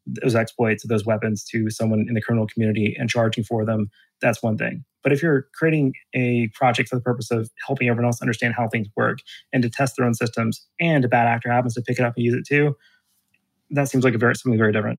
[0.07, 3.91] those exploits, those weapons to someone in the criminal community and charging for them,
[4.21, 4.85] that's one thing.
[5.03, 8.69] But if you're creating a project for the purpose of helping everyone else understand how
[8.69, 9.19] things work
[9.53, 12.15] and to test their own systems, and a bad actor happens to pick it up
[12.17, 12.77] and use it too,
[13.71, 14.99] that seems like a very something very different.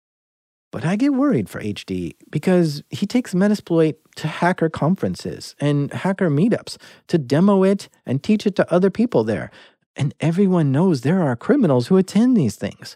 [0.72, 6.30] But I get worried for HD because he takes Metasploit to hacker conferences and hacker
[6.30, 6.78] meetups
[7.08, 9.52] to demo it and teach it to other people there.
[9.98, 12.96] And everyone knows there are criminals who attend these things.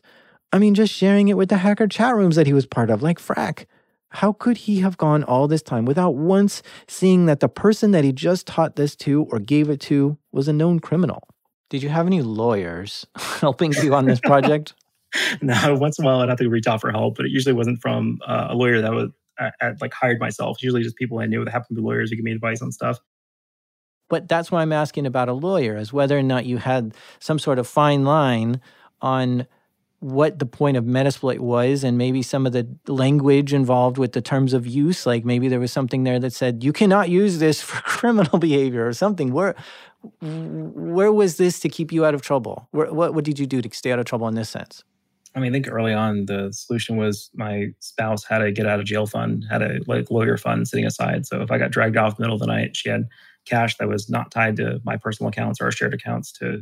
[0.56, 3.04] I mean, just sharing it with the hacker chat rooms that he was part of,
[3.04, 3.68] like Phrack.
[4.08, 8.06] How could he have gone all this time without once seeing that the person that
[8.06, 11.28] he just taught this to or gave it to was a known criminal?
[11.70, 14.76] Did you have any lawyers helping you on this project?
[15.42, 17.52] no, once in a while I'd have to reach out for help, but it usually
[17.54, 20.64] wasn't from uh, a lawyer that was I, uh, I, like hired myself.
[20.64, 22.72] Usually just people I knew that happened to be lawyers who give me advice on
[22.72, 23.02] stuff.
[24.08, 27.40] But that's why I'm asking about a lawyer, is whether or not you had some
[27.40, 28.62] sort of fine line
[29.02, 29.48] on
[30.06, 34.22] what the point of Metasploit was and maybe some of the language involved with the
[34.22, 35.08] terms of use.
[35.08, 38.88] Like maybe there was something there that said, you cannot use this for criminal behavior
[38.88, 39.34] or something.
[39.34, 39.56] Where,
[40.22, 42.68] where was this to keep you out of trouble?
[42.70, 44.84] Where, what, what did you do to stay out of trouble in this sense?
[45.34, 48.80] I mean, I think early on the solution was my spouse had a get out
[48.80, 51.26] of jail fund, had a like lawyer fund sitting aside.
[51.26, 53.08] So if I got dragged off the middle of the night, she had
[53.46, 56.62] cash that was not tied to my personal accounts or our shared accounts to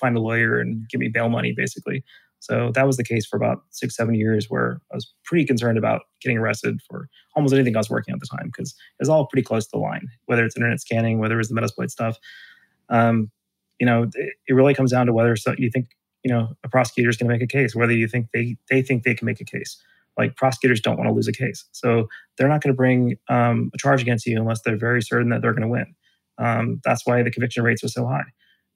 [0.00, 2.02] find a lawyer and give me bail money, basically.
[2.44, 5.78] So that was the case for about six, seven years, where I was pretty concerned
[5.78, 9.08] about getting arrested for almost anything I was working at the time because it was
[9.08, 12.18] all pretty close to the line, whether it's internet scanning, whether it's the Metasploit stuff.
[12.90, 13.30] Um,
[13.80, 15.88] you know, it, it really comes down to whether so you think
[16.22, 18.82] you know a prosecutor is going to make a case, whether you think they they
[18.82, 19.82] think they can make a case.
[20.18, 23.70] Like prosecutors don't want to lose a case, so they're not going to bring um,
[23.74, 25.94] a charge against you unless they're very certain that they're going to win.
[26.36, 28.24] Um, that's why the conviction rates are so high.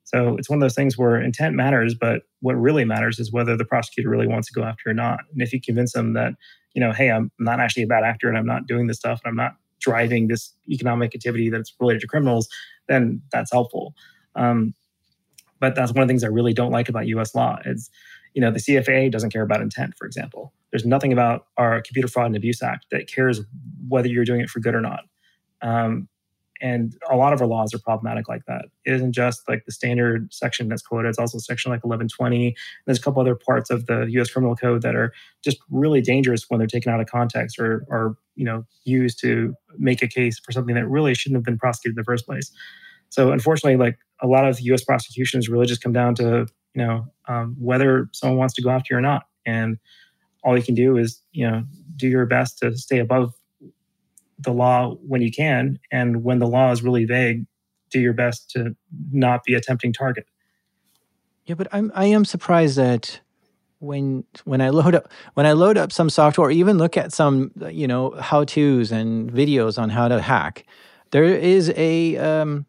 [0.09, 3.59] So it's one of those things where intent matters, but what really matters is whether
[3.59, 5.21] the prosecutor really wants to go after or not.
[5.31, 6.33] And if you convince them that,
[6.73, 9.21] you know, hey, I'm not actually a bad actor and I'm not doing this stuff
[9.23, 12.49] and I'm not driving this economic activity that's related to criminals,
[12.89, 13.95] then that's helpful.
[14.35, 14.73] Um,
[15.61, 17.35] but that's one of the things I really don't like about U.S.
[17.35, 17.91] law is,
[18.33, 20.55] you know, the CFAA doesn't care about intent, for example.
[20.71, 23.43] There's nothing about our Computer Fraud and Abuse Act that cares
[23.89, 25.01] whether you're doing it for good or not.
[25.61, 26.09] Um,
[26.61, 28.67] and a lot of our laws are problematic like that.
[28.85, 32.55] It isn't just like the standard section that's quoted, it's also section like 1120.
[32.87, 35.13] There's a couple other parts of the US criminal code that are
[35.45, 39.55] just really dangerous when they're taken out of context or are, you know, used to
[39.77, 42.51] make a case for something that really shouldn't have been prosecuted in the first place.
[43.11, 47.07] So unfortunately, like a lot of US prosecutions really just come down to, you know,
[47.29, 49.27] um, whether someone wants to go after you or not.
[49.47, 49.79] And
[50.45, 51.65] all you can do is, you know,
[51.97, 53.35] do your best to stay above
[54.39, 57.47] the law when you can, and when the law is really vague,
[57.91, 58.77] do your best to
[59.11, 60.27] not be a tempting target.
[61.47, 63.21] Yeah, but I'm I am surprised that
[63.81, 67.51] when when I load up when I load up some software, even look at some
[67.71, 70.67] you know how tos and videos on how to hack,
[71.11, 72.67] there is a um,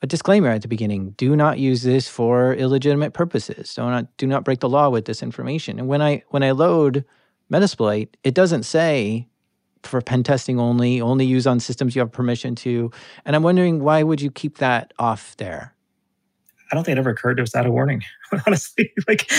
[0.00, 3.74] a disclaimer at the beginning: do not use this for illegitimate purposes.
[3.74, 5.78] Do not do not break the law with this information.
[5.78, 7.04] And when I when I load
[7.52, 9.28] Metasploit, it doesn't say
[9.86, 12.90] for pen testing only, only use on systems you have permission to.
[13.24, 15.74] And I'm wondering why would you keep that off there?
[16.70, 18.02] I don't think it ever occurred to us that a warning.
[18.46, 19.30] Honestly, like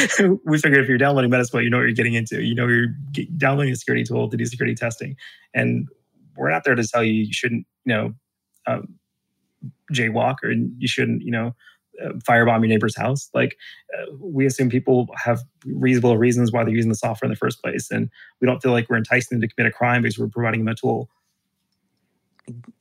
[0.45, 2.43] we figured if you're downloading Metasploit, you know what you're getting into.
[2.43, 2.93] You know you're
[3.37, 5.15] downloading a security tool to do security testing,
[5.53, 5.87] and
[6.37, 8.13] we're not there to tell you you shouldn't, you know,
[8.67, 8.99] um,
[9.91, 11.55] jaywalk or you shouldn't, you know,
[12.01, 13.29] uh, firebomb your neighbor's house.
[13.33, 13.57] Like
[13.97, 17.61] uh, we assume people have reasonable reasons why they're using the software in the first
[17.61, 20.27] place, and we don't feel like we're enticing them to commit a crime because we're
[20.27, 21.09] providing them a tool.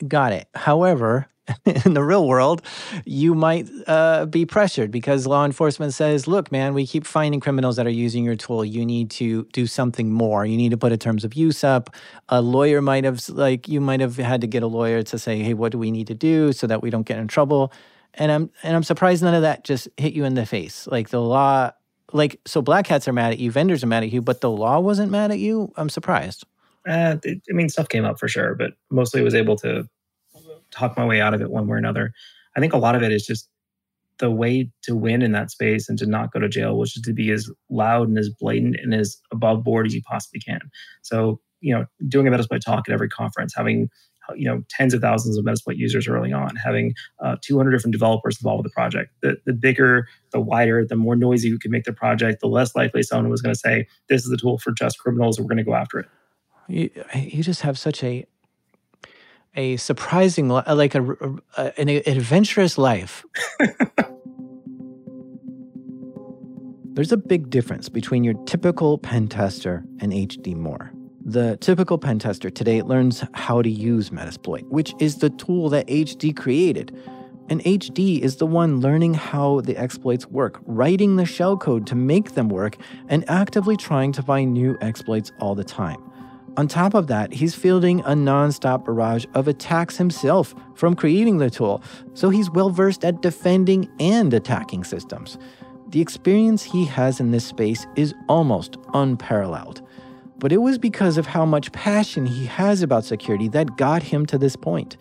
[0.07, 0.49] Got it.
[0.55, 1.29] However,
[1.85, 2.63] in the real world,
[3.05, 7.77] you might uh, be pressured because law enforcement says, look, man, we keep finding criminals
[7.77, 8.65] that are using your tool.
[8.65, 10.47] You need to do something more.
[10.47, 11.95] You need to put a terms of use up.
[12.29, 15.41] A lawyer might have, like, you might have had to get a lawyer to say,
[15.41, 17.73] hey, what do we need to do so that we don't get in trouble?
[18.15, 20.87] And I'm and I'm surprised none of that just hit you in the face.
[20.87, 21.71] Like the law,
[22.13, 24.51] like so, black hats are mad at you, vendors are mad at you, but the
[24.51, 25.73] law wasn't mad at you.
[25.77, 26.45] I'm surprised.
[26.89, 29.89] Uh, it, I mean, stuff came up for sure, but mostly was able to
[30.71, 32.13] talk my way out of it one way or another.
[32.57, 33.49] I think a lot of it is just
[34.19, 37.03] the way to win in that space and to not go to jail, which is
[37.03, 40.61] to be as loud and as blatant and as above board as you possibly can.
[41.03, 43.89] So, you know, doing a Metasploit talk at every conference, having
[44.29, 47.93] Uh, you know tens of thousands of Metasploit users early on, having uh, 200 different
[47.93, 49.11] developers involved with the project.
[49.21, 52.75] The, the bigger, the wider, the more noisy you can make the project, the less
[52.77, 55.55] likely someone was going to say, "This is the tool for just criminals, and we're
[55.55, 56.07] going to go after it."
[56.69, 58.25] You, you just have such a
[59.55, 63.25] a surprising, uh, like a, uh, a an adventurous life.
[66.95, 70.93] There's a big difference between your typical pen tester and HD Moore.
[71.25, 75.87] The typical pen tester today learns how to use Metasploit, which is the tool that
[75.87, 76.97] HD created.
[77.49, 82.33] And HD is the one learning how the exploits work, writing the shellcode to make
[82.33, 82.77] them work,
[83.09, 86.03] and actively trying to find new exploits all the time.
[86.57, 91.51] On top of that, he's fielding a non-stop barrage of attacks himself from creating the
[91.51, 95.39] tool, so he's well versed at defending and attacking systems.
[95.91, 99.82] The experience he has in this space is almost unparalleled
[100.43, 104.27] but it was because of how much passion he has about security that got him
[104.27, 104.97] to this point.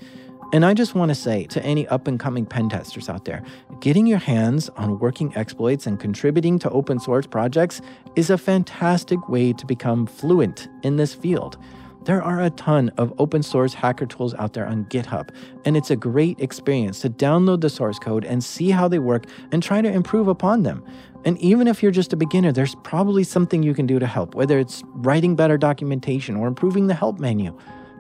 [0.54, 3.42] And I just want to say to any up and coming pen testers out there
[3.80, 7.82] getting your hands on working exploits and contributing to open source projects
[8.16, 11.58] is a fantastic way to become fluent in this field.
[12.04, 15.30] There are a ton of open source hacker tools out there on GitHub,
[15.66, 19.26] and it's a great experience to download the source code and see how they work
[19.52, 20.84] and try to improve upon them.
[21.24, 24.36] And even if you're just a beginner, there's probably something you can do to help,
[24.36, 27.58] whether it's writing better documentation or improving the help menu.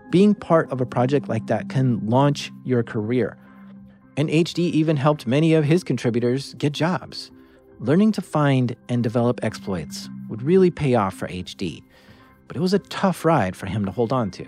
[0.09, 3.37] Being part of a project like that can launch your career.
[4.17, 7.31] And HD even helped many of his contributors get jobs.
[7.79, 11.83] Learning to find and develop exploits would really pay off for HD
[12.51, 14.45] but it was a tough ride for him to hold on to.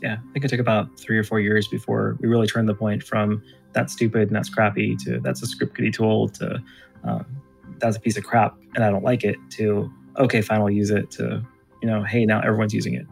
[0.00, 2.74] Yeah, I think it took about three or four years before we really turned the
[2.74, 3.42] point from
[3.72, 6.62] that's stupid and that's crappy to that's a script kiddie tool to
[7.02, 7.26] um,
[7.78, 10.90] that's a piece of crap and I don't like it to okay, fine, I'll use
[10.90, 11.44] it to
[11.82, 13.06] you know, hey, now everyone's using it.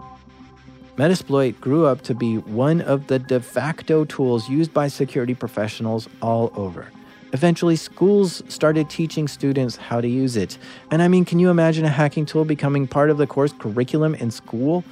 [0.97, 6.09] Metasploit grew up to be one of the de facto tools used by security professionals
[6.23, 6.87] all over.
[7.33, 10.57] Eventually, schools started teaching students how to use it.
[10.93, 14.15] And I mean, can you imagine a hacking tool becoming part of the course curriculum
[14.15, 14.85] in school?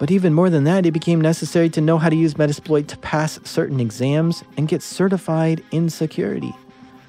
[0.00, 2.98] But even more than that, it became necessary to know how to use Metasploit to
[2.98, 6.52] pass certain exams and get certified in security.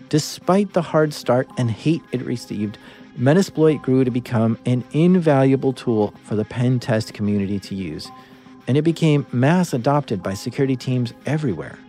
[0.10, 2.78] Despite the hard start and hate it received,
[3.18, 8.12] Metasploit grew to become an invaluable tool for the pen test community to use,
[8.68, 11.80] and it became mass adopted by security teams everywhere.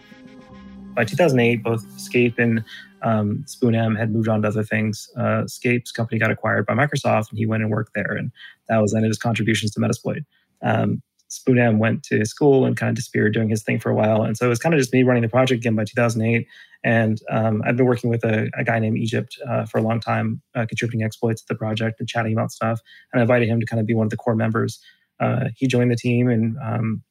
[0.95, 2.65] By 2008, both skape and
[3.03, 5.11] um, spoonm had moved on to other things.
[5.17, 8.31] Uh, skape's company got acquired by Microsoft, and he went and worked there, and
[8.69, 10.25] that was then of his contributions to Metasploit.
[10.63, 14.23] Um, spoonm went to school and kind of disappeared doing his thing for a while,
[14.23, 16.47] and so it was kind of just me running the project again by 2008.
[16.87, 19.99] And um, I've been working with a, a guy named Egypt uh, for a long
[19.99, 22.81] time, uh, contributing exploits to the project and chatting about stuff.
[23.13, 24.79] And I invited him to kind of be one of the core members.
[25.19, 27.03] Uh, he joined the team, and um,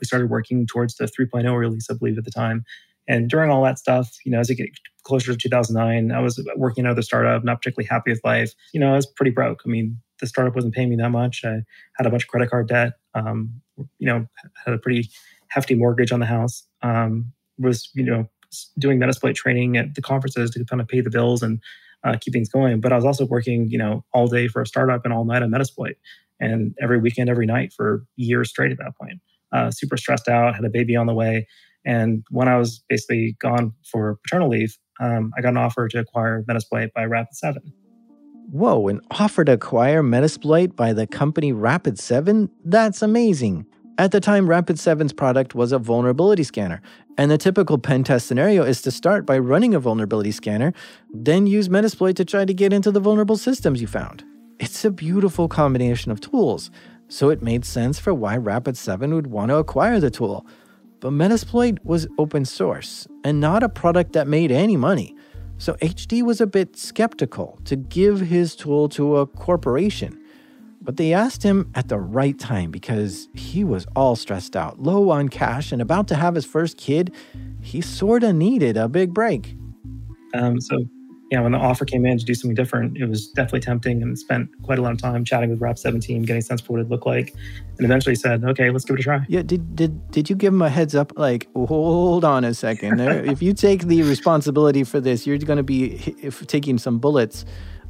[0.00, 2.64] we started working towards the 3.0 release, I believe, at the time.
[3.06, 4.70] And during all that stuff, you know, as it get
[5.04, 8.52] closer to 2009, I was working at another startup, not particularly happy with life.
[8.72, 9.62] You know, I was pretty broke.
[9.64, 11.44] I mean, the startup wasn't paying me that much.
[11.44, 11.62] I
[11.98, 12.94] had a bunch of credit card debt.
[13.14, 13.60] Um,
[13.98, 14.26] you know,
[14.64, 15.08] had a pretty
[15.50, 16.64] hefty mortgage on the house.
[16.82, 18.28] Um, was you know
[18.78, 21.60] doing Metasploit training at the conferences to kind of pay the bills and
[22.04, 22.80] uh, keep things going.
[22.80, 25.42] But I was also working, you know, all day for a startup and all night
[25.42, 25.94] on Metasploit,
[26.40, 29.20] and every weekend, every night for years straight at that point.
[29.52, 31.46] Uh, super stressed out, had a baby on the way,
[31.84, 35.98] and when I was basically gone for paternal leave, um, I got an offer to
[35.98, 37.58] acquire Metasploit by Rapid7.
[38.50, 42.50] Whoa, an offer to acquire Metasploit by the company Rapid7?
[42.64, 43.66] That's amazing.
[43.96, 46.82] At the time, Rapid7's product was a vulnerability scanner,
[47.16, 50.72] and the typical pen test scenario is to start by running a vulnerability scanner,
[51.12, 54.24] then use Metasploit to try to get into the vulnerable systems you found.
[54.58, 56.72] It's a beautiful combination of tools,
[57.06, 60.44] so it made sense for why Rapid7 would want to acquire the tool.
[60.98, 65.14] But Metasploit was open source and not a product that made any money.
[65.58, 70.20] So HD was a bit skeptical to give his tool to a corporation.
[70.84, 75.10] But they asked him at the right time because he was all stressed out, low
[75.10, 77.12] on cash, and about to have his first kid.
[77.60, 79.56] He sorta needed a big break.
[80.34, 80.84] Um, so
[81.36, 84.18] know, when the offer came in to do something different, it was definitely tempting and
[84.18, 86.90] spent quite a lot of time chatting with Rapid7, getting a sense for what it'd
[86.90, 87.34] look like.
[87.78, 89.24] And eventually said, okay, let's give it a try.
[89.28, 89.42] Yeah.
[89.42, 91.12] Did, did, did you give him a heads up?
[91.16, 93.00] Like, hold on a second.
[93.00, 95.98] if you take the responsibility for this, you're going to be
[96.46, 97.44] taking some bullets.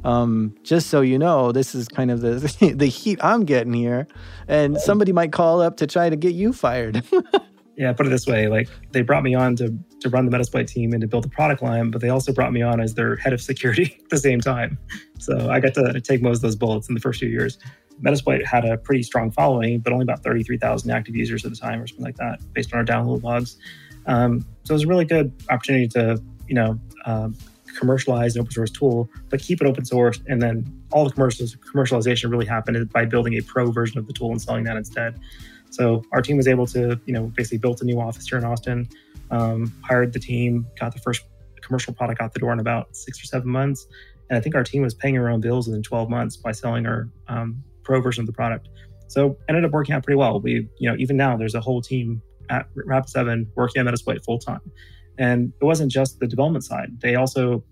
[0.05, 4.07] Um, just so you know, this is kind of the, the heat I'm getting here.
[4.47, 7.03] And somebody might call up to try to get you fired.
[7.77, 10.67] yeah, put it this way: like they brought me on to to run the Metasploit
[10.67, 13.15] team and to build the product line, but they also brought me on as their
[13.15, 14.77] head of security at the same time.
[15.17, 17.57] So I got to take most of those bullets in the first few years.
[18.01, 21.81] Metasploit had a pretty strong following, but only about 33,000 active users at the time,
[21.81, 23.57] or something like that, based on our download logs.
[24.05, 27.35] Um, so it was a really good opportunity to, you know, um,
[27.75, 30.19] commercialize an open source tool, but keep it open source.
[30.27, 34.31] And then all the commercialization really happened by building a pro version of the tool
[34.31, 35.19] and selling that instead.
[35.69, 38.45] So our team was able to, you know, basically built a new office here in
[38.45, 38.87] Austin,
[39.31, 41.23] um, hired the team, got the first
[41.61, 43.87] commercial product out the door in about six or seven months.
[44.29, 46.85] And I think our team was paying our own bills within 12 months by selling
[46.85, 48.69] our um, pro version of the product.
[49.07, 50.39] So ended up working out pretty well.
[50.39, 54.39] We, you know, even now there's a whole team at Rapid7 working on Metasploit full
[54.39, 54.61] time.
[55.17, 56.99] And it wasn't just the development side.
[57.01, 57.63] They also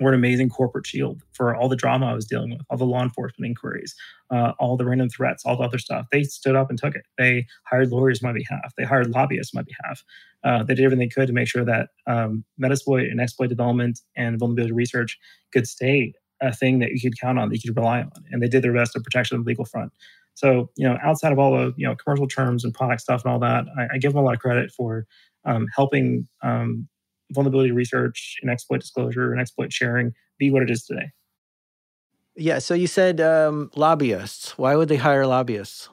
[0.00, 2.84] were an amazing corporate shield for all the drama I was dealing with, all the
[2.84, 3.94] law enforcement inquiries,
[4.30, 6.06] uh, all the random threats, all the other stuff.
[6.12, 7.02] They stood up and took it.
[7.16, 8.72] They hired lawyers on my behalf.
[8.76, 10.04] They hired lobbyists on my behalf.
[10.44, 14.00] Uh, they did everything they could to make sure that um, Metasploit and exploit development
[14.16, 15.18] and vulnerability research
[15.52, 18.12] could stay a thing that you could count on, that you could rely on.
[18.30, 19.92] And they did their best to protect the legal front.
[20.34, 23.32] So, you know, outside of all the, you know, commercial terms and product stuff and
[23.32, 25.04] all that, I, I give them a lot of credit for
[25.74, 26.88] helping um,
[27.32, 31.10] vulnerability research and exploit disclosure and exploit sharing be what it is today.
[32.36, 32.60] Yeah.
[32.60, 34.56] So you said um, lobbyists.
[34.56, 35.88] Why would they hire lobbyists?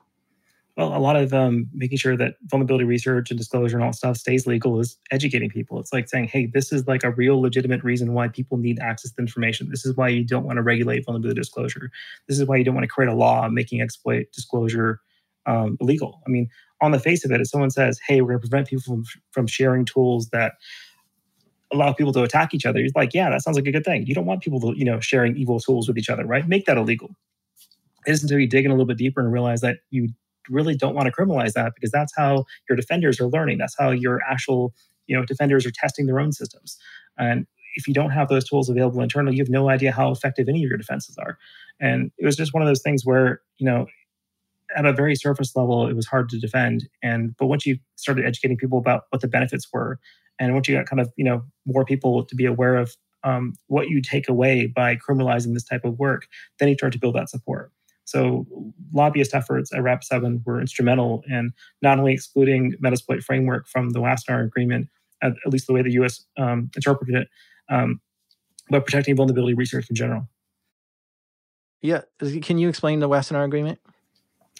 [0.77, 3.97] Well, a lot of um, making sure that vulnerability research and disclosure and all that
[3.97, 5.79] stuff stays legal is educating people.
[5.79, 9.11] It's like saying, hey, this is like a real legitimate reason why people need access
[9.13, 9.69] to information.
[9.69, 11.91] This is why you don't want to regulate vulnerability disclosure.
[12.27, 14.99] This is why you don't want to create a law making exploit disclosure
[15.45, 16.21] um, illegal.
[16.25, 16.49] I mean,
[16.81, 19.03] on the face of it, if someone says, hey, we're going to prevent people from,
[19.31, 20.53] from sharing tools that
[21.73, 24.05] allow people to attack each other, you're like, yeah, that sounds like a good thing.
[24.05, 26.47] You don't want people to, you know, sharing evil tools with each other, right?
[26.47, 27.15] Make that illegal.
[28.05, 30.09] It isn't until you dig in a little bit deeper and realize that you
[30.49, 33.57] really don't want to criminalize that because that's how your defenders are learning.
[33.57, 34.73] That's how your actual,
[35.07, 36.77] you know, defenders are testing their own systems.
[37.17, 40.47] And if you don't have those tools available internally, you have no idea how effective
[40.47, 41.37] any of your defenses are.
[41.79, 43.87] And it was just one of those things where, you know,
[44.75, 46.87] at a very surface level, it was hard to defend.
[47.01, 49.99] And but once you started educating people about what the benefits were,
[50.39, 53.53] and once you got kind of you know more people to be aware of um,
[53.67, 56.27] what you take away by criminalizing this type of work,
[56.59, 57.71] then you start to build that support.
[58.05, 58.45] So
[58.93, 63.99] lobbyist efforts at RAP Seven were instrumental in not only excluding Metasploit framework from the
[63.99, 64.89] Wassenaar agreement,
[65.23, 66.23] at, at least the way the U.S.
[66.37, 67.27] Um, interpreted it,
[67.69, 67.99] um,
[68.69, 70.27] but protecting vulnerability research in general.
[71.81, 72.01] Yeah,
[72.41, 73.79] can you explain the Wassenaar agreement?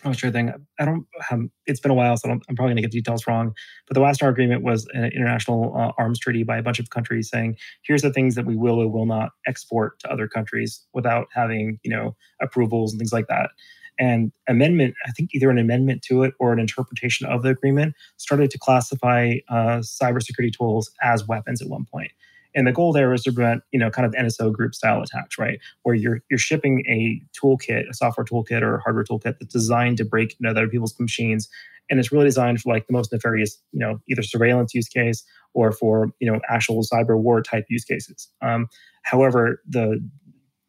[0.04, 0.52] Oh, sure thing.
[0.78, 1.08] I don't.
[1.32, 3.54] Um, it's been a while, so I am probably going to get the details wrong.
[3.88, 7.30] But the Wassenaar Agreement was an international uh, arms treaty by a bunch of countries
[7.30, 11.28] saying, "Here's the things that we will or will not export to other countries without
[11.34, 13.52] having, you know, approvals and things like that."
[13.98, 17.96] And amendment, I think either an amendment to it or an interpretation of the agreement
[18.18, 22.12] started to classify uh, cybersecurity tools as weapons at one point.
[22.56, 25.38] And the goal there is to prevent, you know, kind of NSO group style attacks,
[25.38, 25.60] right?
[25.84, 29.98] Where you're you're shipping a toolkit, a software toolkit or a hardware toolkit that's designed
[29.98, 31.50] to break into other people's machines.
[31.90, 35.24] And it's really designed for like the most nefarious, you know, either surveillance use case
[35.54, 38.30] or for, you know, actual cyber war type use cases.
[38.42, 38.68] Um,
[39.04, 40.00] however, the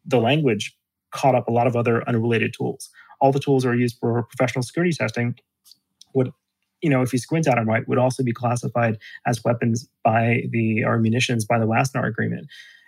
[0.05, 0.75] the language
[1.11, 2.89] caught up a lot of other unrelated tools.
[3.19, 5.35] All the tools are used for professional security testing
[6.81, 10.43] you know, if you squint at them right, would also be classified as weapons by
[10.51, 12.47] the or munitions by the Wassenaar Agreement.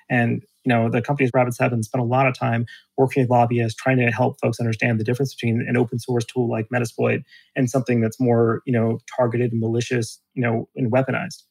[0.10, 2.66] And you know, the companies Rapid7 spent a lot of time
[2.98, 6.50] working with lobbyists, trying to help folks understand the difference between an open source tool
[6.50, 7.24] like Metasploit
[7.56, 11.44] and something that's more, you know, targeted and malicious, you know, and weaponized.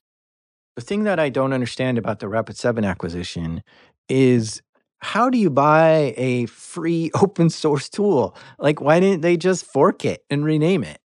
[0.76, 3.62] The thing that I don't understand about the Rapid7 acquisition
[4.09, 4.62] is
[4.99, 8.36] how do you buy a free open source tool?
[8.59, 11.01] Like, why didn't they just fork it and rename it?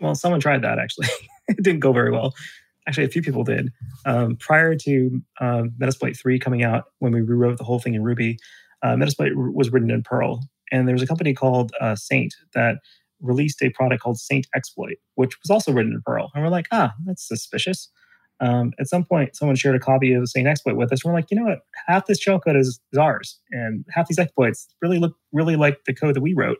[0.00, 1.08] Well, someone tried that actually.
[1.48, 2.34] it didn't go very well.
[2.86, 3.70] Actually, a few people did.
[4.06, 8.02] Um, prior to uh, Metasploit 3 coming out, when we rewrote the whole thing in
[8.02, 8.38] Ruby,
[8.82, 10.40] uh, Metasploit was written in Perl.
[10.72, 12.76] And there was a company called uh, Saint that
[13.20, 16.30] released a product called Saint Exploit, which was also written in Perl.
[16.34, 17.90] And we're like, ah, that's suspicious.
[18.40, 21.04] Um, at some point, someone shared a copy of Saint Exploit with us.
[21.04, 21.60] We're like, you know what?
[21.86, 25.94] Half this shellcode is, is ours, and half these exploits really look really like the
[25.94, 26.58] code that we wrote.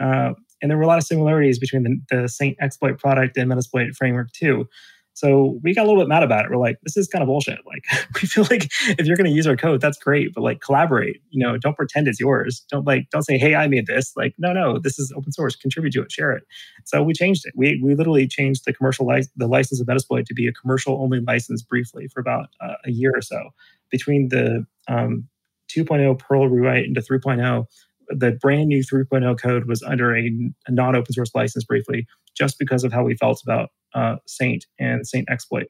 [0.00, 3.50] Uh, and there were a lot of similarities between the, the Saint exploit product and
[3.50, 4.68] Metasploit framework too.
[5.14, 6.50] So we got a little bit mad about it.
[6.50, 7.58] We're like, this is kind of bullshit.
[7.66, 7.84] Like,
[8.14, 11.22] we feel like if you're going to use our code, that's great, but like, collaborate.
[11.30, 12.64] You know, don't pretend it's yours.
[12.70, 14.12] Don't like, don't say, hey, I made this.
[14.16, 15.56] Like, no, no, this is open source.
[15.56, 16.44] Contribute to it, share it.
[16.84, 17.54] So we changed it.
[17.56, 21.02] We we literally changed the commercial li- the license of Metasploit to be a commercial
[21.02, 23.50] only license briefly for about uh, a year or so.
[23.90, 25.28] Between the um,
[25.70, 27.66] 2.0 Perl rewrite into 3.0,
[28.08, 30.30] the brand new 3.0 code was under a,
[30.66, 34.66] a non open source license briefly, just because of how we felt about uh, Saint
[34.78, 35.66] and Saint exploit.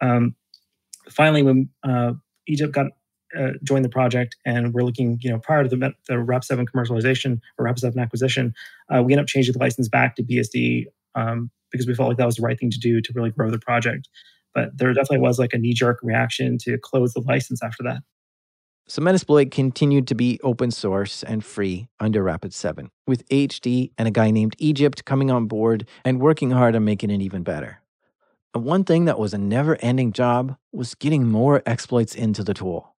[0.00, 0.34] Um,
[1.10, 2.12] finally, when uh,
[2.46, 2.86] Egypt got
[3.38, 7.40] uh, joined the project and we're looking, you know, prior to the, the Rap7 commercialization
[7.58, 8.54] or Rap7 acquisition,
[8.94, 12.18] uh, we ended up changing the license back to BSD um, because we felt like
[12.18, 14.08] that was the right thing to do to really grow the project.
[14.54, 18.02] But there definitely was like a knee jerk reaction to close the license after that.
[18.90, 24.10] So Metasploit continued to be open source and free under Rapid7, with HD and a
[24.10, 27.82] guy named Egypt coming on board and working hard on making it even better.
[28.54, 32.54] And one thing that was a never ending job was getting more exploits into the
[32.54, 32.94] tool.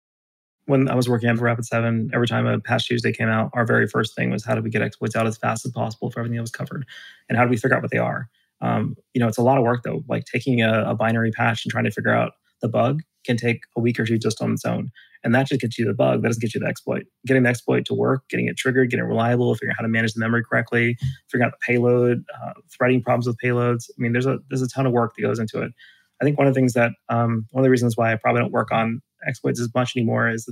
[0.66, 3.88] When I was working at Rapid7, every time a patch Tuesday came out, our very
[3.88, 6.36] first thing was how do we get exploits out as fast as possible for everything
[6.36, 6.86] that was covered?
[7.28, 8.28] And how do we figure out what they are?
[8.60, 11.64] Um, you know, it's a lot of work though, like taking a, a binary patch
[11.64, 14.52] and trying to figure out the bug can take a week or two just on
[14.52, 14.90] its own.
[15.22, 16.22] And that just gets you the bug.
[16.22, 17.04] That doesn't get you the exploit.
[17.26, 19.88] Getting the exploit to work, getting it triggered, getting it reliable, figuring out how to
[19.88, 20.96] manage the memory correctly,
[21.30, 23.90] figuring out the payload, uh, threading problems with payloads.
[23.90, 25.72] I mean, there's a there's a ton of work that goes into it.
[26.20, 28.40] I think one of the things that um, one of the reasons why I probably
[28.40, 30.48] don't work on exploits as much anymore is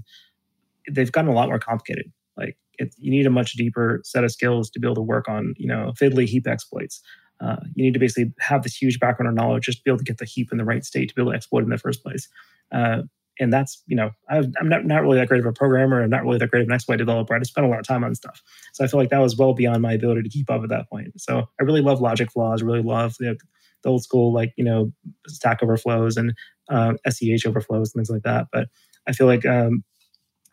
[0.91, 2.11] they've gotten a lot more complicated.
[2.37, 5.29] Like it, you need a much deeper set of skills to be able to work
[5.29, 7.03] on, you know, fiddly heap exploits.
[7.41, 9.99] Uh, you need to basically have this huge background of knowledge just to be able
[9.99, 11.79] to get the heap in the right state to be able to exploit in the
[11.79, 12.29] first place.
[12.73, 13.03] Uh,
[13.41, 16.03] and that's you know i am not, not really that great of a programmer.
[16.03, 17.35] I'm not really that great of an exploit developer.
[17.35, 18.43] I just spent a lot of time on stuff.
[18.73, 20.89] So i feel like that was well beyond my ability to keep up at that
[20.89, 21.21] point.
[21.21, 22.63] So i really love logic flaws.
[22.63, 23.39] Really love the,
[23.83, 24.93] the old school like you know
[25.27, 26.35] stack overflows and
[26.69, 28.49] uh, seh overflows and things like that.
[28.53, 28.69] But
[29.07, 29.85] i feel like um,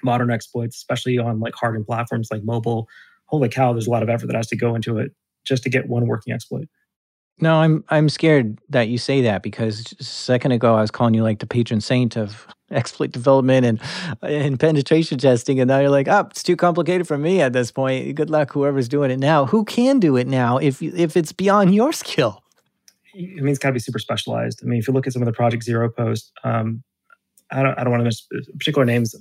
[0.03, 2.87] modern exploits especially on like hardened platforms like mobile
[3.25, 5.11] holy cow there's a lot of effort that has to go into it
[5.45, 6.67] just to get one working exploit
[7.39, 11.13] no, I'm I'm scared that you say that because a second ago I was calling
[11.13, 13.81] you like the patron saint of exploit development and
[14.21, 17.71] and penetration testing, and now you're like, oh, it's too complicated for me at this
[17.71, 18.15] point.
[18.15, 19.45] Good luck, whoever's doing it now.
[19.45, 22.41] Who can do it now if if it's beyond your skill?
[23.13, 24.61] I mean, it's got to be super specialized.
[24.63, 26.83] I mean, if you look at some of the Project Zero posts, um,
[27.51, 28.25] I don't I don't want to miss
[28.57, 29.13] particular names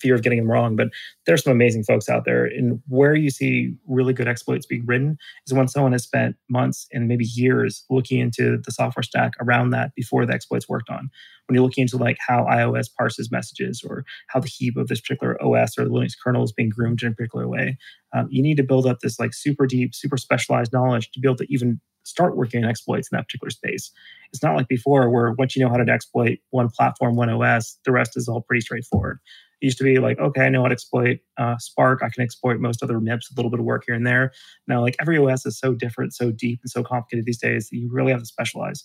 [0.00, 0.88] fear of getting them wrong, but
[1.26, 2.44] there's some amazing folks out there.
[2.44, 6.86] And where you see really good exploits being written is when someone has spent months
[6.92, 11.10] and maybe years looking into the software stack around that before the exploits worked on.
[11.46, 15.00] When you're looking into like how iOS parses messages or how the heap of this
[15.00, 17.78] particular OS or the Linux kernel is being groomed in a particular way,
[18.14, 21.28] um, you need to build up this like super deep, super specialized knowledge to be
[21.28, 23.90] able to even start working on exploits in that particular space.
[24.32, 27.78] It's not like before where once you know how to exploit one platform, one OS,
[27.84, 29.18] the rest is all pretty straightforward.
[29.60, 31.98] Used to be like, okay, I know how to exploit uh, SPARC.
[32.02, 34.32] I can exploit most other MIPS, a little bit of work here and there.
[34.66, 37.76] Now, like every OS is so different, so deep, and so complicated these days that
[37.76, 38.84] you really have to specialize.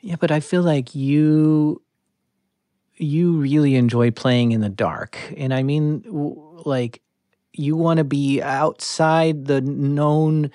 [0.00, 1.82] Yeah, but I feel like you
[2.96, 6.04] you really enjoy playing in the dark, and I mean,
[6.64, 7.02] like
[7.52, 10.50] you want to be outside the known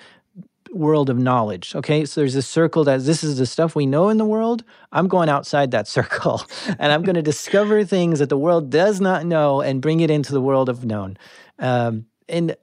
[0.74, 1.74] world of knowledge.
[1.74, 4.64] Okay, so there's a circle that this is the stuff we know in the world.
[4.92, 6.42] I'm going outside that circle
[6.78, 10.10] and I'm going to discover things that the world does not know and bring it
[10.10, 11.16] into the world of known.
[11.58, 12.56] Um, and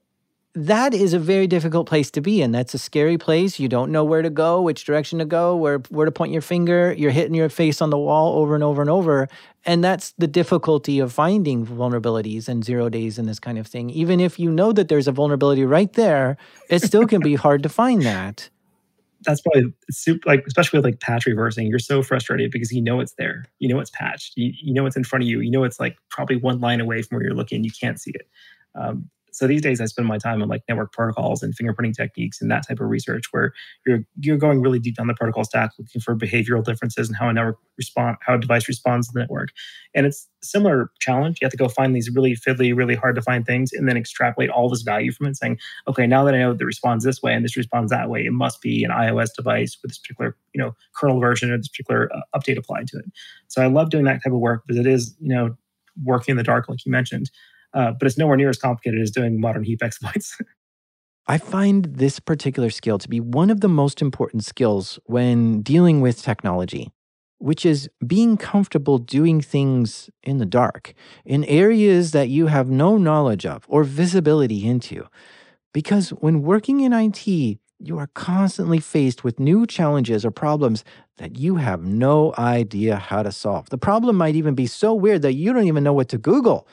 [0.54, 2.52] that is a very difficult place to be in.
[2.52, 3.58] That's a scary place.
[3.60, 6.42] You don't know where to go, which direction to go, where where to point your
[6.42, 6.94] finger.
[6.98, 9.30] You're hitting your face on the wall over and over and over.
[9.66, 13.90] And that's the difficulty of finding vulnerabilities and zero days and this kind of thing.
[13.92, 16.36] Even if you know that there's a vulnerability right there,
[16.70, 18.50] it still can be hard to find that.
[19.24, 23.00] That's probably super, like, especially with like patch reversing, you're so frustrated because you know
[23.00, 23.46] it's there.
[23.60, 24.34] You know it's patched.
[24.36, 25.40] You, you know it's in front of you.
[25.40, 27.64] You know it's like probably one line away from where you're looking.
[27.64, 28.28] You can't see it.
[28.74, 32.42] Um, so these days I spend my time on like network protocols and fingerprinting techniques
[32.42, 33.54] and that type of research where
[33.86, 37.30] you're you're going really deep down the protocol stack looking for behavioral differences and how
[37.30, 39.50] a network respond how a device responds to the network.
[39.94, 41.40] And it's similar challenge.
[41.42, 43.98] You have to go find these really fiddly, really hard to find things and then
[43.98, 47.22] extrapolate all this value from it, saying, okay, now that I know that responds this
[47.22, 50.36] way and this responds that way, it must be an iOS device with this particular,
[50.54, 53.06] you know, kernel version or this particular uh, update applied to it.
[53.48, 55.56] So I love doing that type of work because it is, you know,
[56.04, 57.30] working in the dark, like you mentioned
[57.74, 60.38] uh, but it's nowhere near as complicated as doing modern heap exploits.
[61.28, 66.02] I find this particular skill to be one of the most important skills when dealing
[66.02, 66.92] with technology,
[67.38, 70.94] which is being comfortable doing things in the dark,
[71.24, 75.08] in areas that you have no knowledge of or visibility into.
[75.74, 77.28] Because when working in IT,
[77.84, 80.84] you are constantly faced with new challenges or problems
[81.18, 83.70] that you have no idea how to solve.
[83.70, 86.68] The problem might even be so weird that you don't even know what to Google.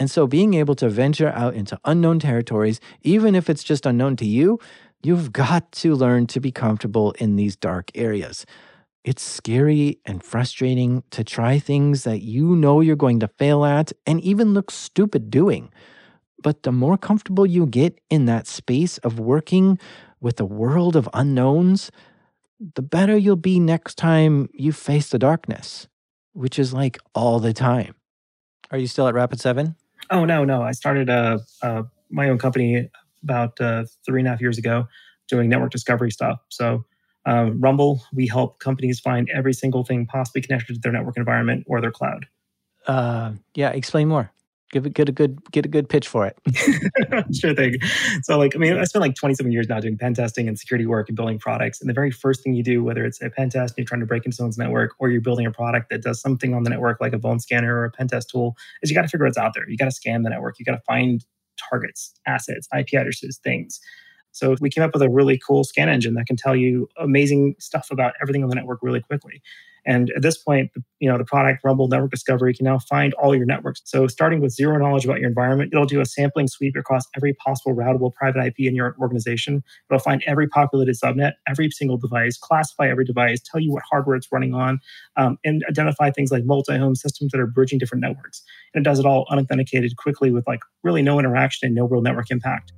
[0.00, 4.16] And so being able to venture out into unknown territories, even if it's just unknown
[4.16, 4.58] to you,
[5.02, 8.46] you've got to learn to be comfortable in these dark areas.
[9.04, 13.92] It's scary and frustrating to try things that you know you're going to fail at
[14.06, 15.70] and even look stupid doing.
[16.42, 19.78] But the more comfortable you get in that space of working
[20.18, 21.90] with a world of unknowns,
[22.74, 25.88] the better you'll be next time you face the darkness,
[26.32, 27.96] which is like all the time.
[28.70, 29.76] Are you still at Rapid 7?
[30.10, 30.62] Oh no, no.
[30.62, 32.88] I started uh, uh, my own company
[33.22, 34.86] about uh, three and a half years ago,
[35.28, 36.40] doing network discovery stuff.
[36.48, 36.84] So
[37.26, 41.64] um, Rumble, we help companies find every single thing possibly connected to their network environment
[41.66, 42.26] or their cloud.
[42.86, 44.32] Uh, yeah, explain more
[44.70, 46.38] give it get a good get a good pitch for it.
[47.34, 47.76] sure thing.
[48.22, 50.86] So like I mean I spent like 27 years now doing pen testing and security
[50.86, 51.80] work and building products.
[51.80, 54.00] And the very first thing you do, whether it's a pen test and you're trying
[54.00, 56.70] to break into someone's network or you're building a product that does something on the
[56.70, 59.26] network like a vuln scanner or a pen test tool, is you got to figure
[59.26, 59.68] what's out there.
[59.68, 60.58] You got to scan the network.
[60.58, 61.24] You got to find
[61.70, 63.80] targets, assets, IP addresses, things.
[64.32, 67.56] So we came up with a really cool scan engine that can tell you amazing
[67.58, 69.42] stuff about everything on the network really quickly.
[69.86, 73.34] And at this point, you know, the product Rumble Network Discovery can now find all
[73.34, 73.80] your networks.
[73.84, 77.32] So starting with zero knowledge about your environment, it'll do a sampling sweep across every
[77.34, 79.62] possible routable private IP in your organization.
[79.88, 84.16] It'll find every populated subnet, every single device, classify every device, tell you what hardware
[84.16, 84.80] it's running on,
[85.16, 88.42] um, and identify things like multi-home systems that are bridging different networks.
[88.74, 92.02] And it does it all unauthenticated quickly with like really no interaction and no real
[92.02, 92.72] network impact.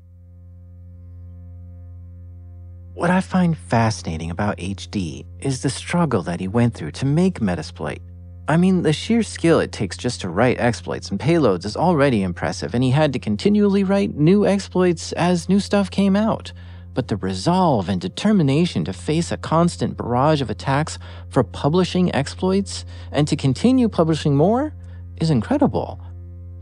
[2.94, 7.40] What I find fascinating about HD is the struggle that he went through to make
[7.40, 8.00] Metasploit.
[8.48, 12.22] I mean, the sheer skill it takes just to write exploits and payloads is already
[12.22, 16.52] impressive, and he had to continually write new exploits as new stuff came out.
[16.92, 20.98] But the resolve and determination to face a constant barrage of attacks
[21.30, 24.74] for publishing exploits and to continue publishing more
[25.18, 25.98] is incredible.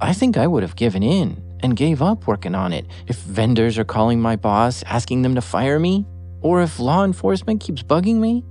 [0.01, 3.79] I think I would have given in and gave up working on it if vendors
[3.79, 6.07] are calling my boss asking them to fire me,
[6.43, 8.45] or if law enforcement keeps bugging me.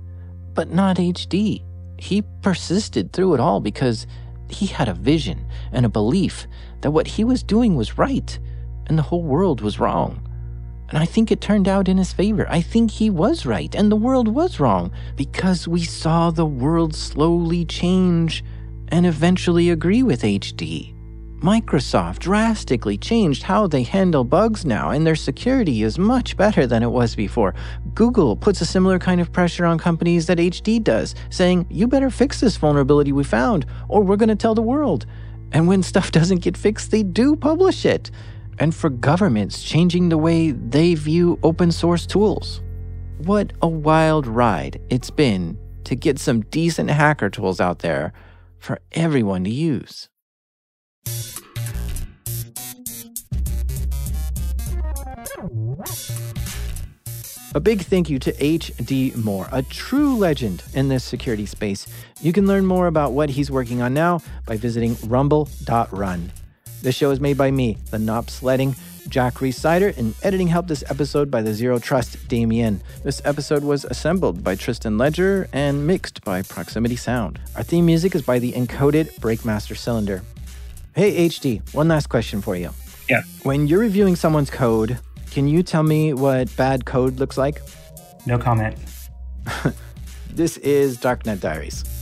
[0.54, 1.62] But not HD.
[1.96, 4.06] He persisted through it all because
[4.48, 6.46] he had a vision and a belief
[6.80, 8.38] that what he was doing was right
[8.86, 10.26] and the whole world was wrong.
[10.88, 12.46] And I think it turned out in his favor.
[12.50, 16.94] I think he was right and the world was wrong because we saw the world
[16.94, 18.44] slowly change
[18.88, 20.94] and eventually agree with HD.
[21.40, 26.82] Microsoft drastically changed how they handle bugs now, and their security is much better than
[26.82, 27.54] it was before.
[27.94, 32.10] Google puts a similar kind of pressure on companies that HD does, saying, You better
[32.10, 35.06] fix this vulnerability we found, or we're going to tell the world.
[35.52, 38.10] And when stuff doesn't get fixed, they do publish it.
[38.58, 42.60] And for governments changing the way they view open source tools.
[43.16, 48.12] What a wild ride it's been to get some decent hacker tools out there
[48.58, 50.10] for everyone to use.
[57.52, 59.14] A big thank you to H.D.
[59.16, 61.86] Moore, a true legend in this security space.
[62.20, 66.32] You can learn more about what he's working on now by visiting rumble.run.
[66.82, 68.76] This show is made by me, the Nop Sledding,
[69.08, 72.80] Jack Rhysider, and editing help this episode by the Zero Trust Damien.
[73.02, 77.40] This episode was assembled by Tristan Ledger and mixed by Proximity Sound.
[77.56, 80.22] Our theme music is by the Encoded Breakmaster Cylinder.
[81.00, 82.68] Hey, HD, one last question for you.
[83.08, 83.22] Yeah.
[83.42, 84.98] When you're reviewing someone's code,
[85.30, 87.62] can you tell me what bad code looks like?
[88.26, 88.76] No comment.
[90.30, 91.99] this is Darknet Diaries.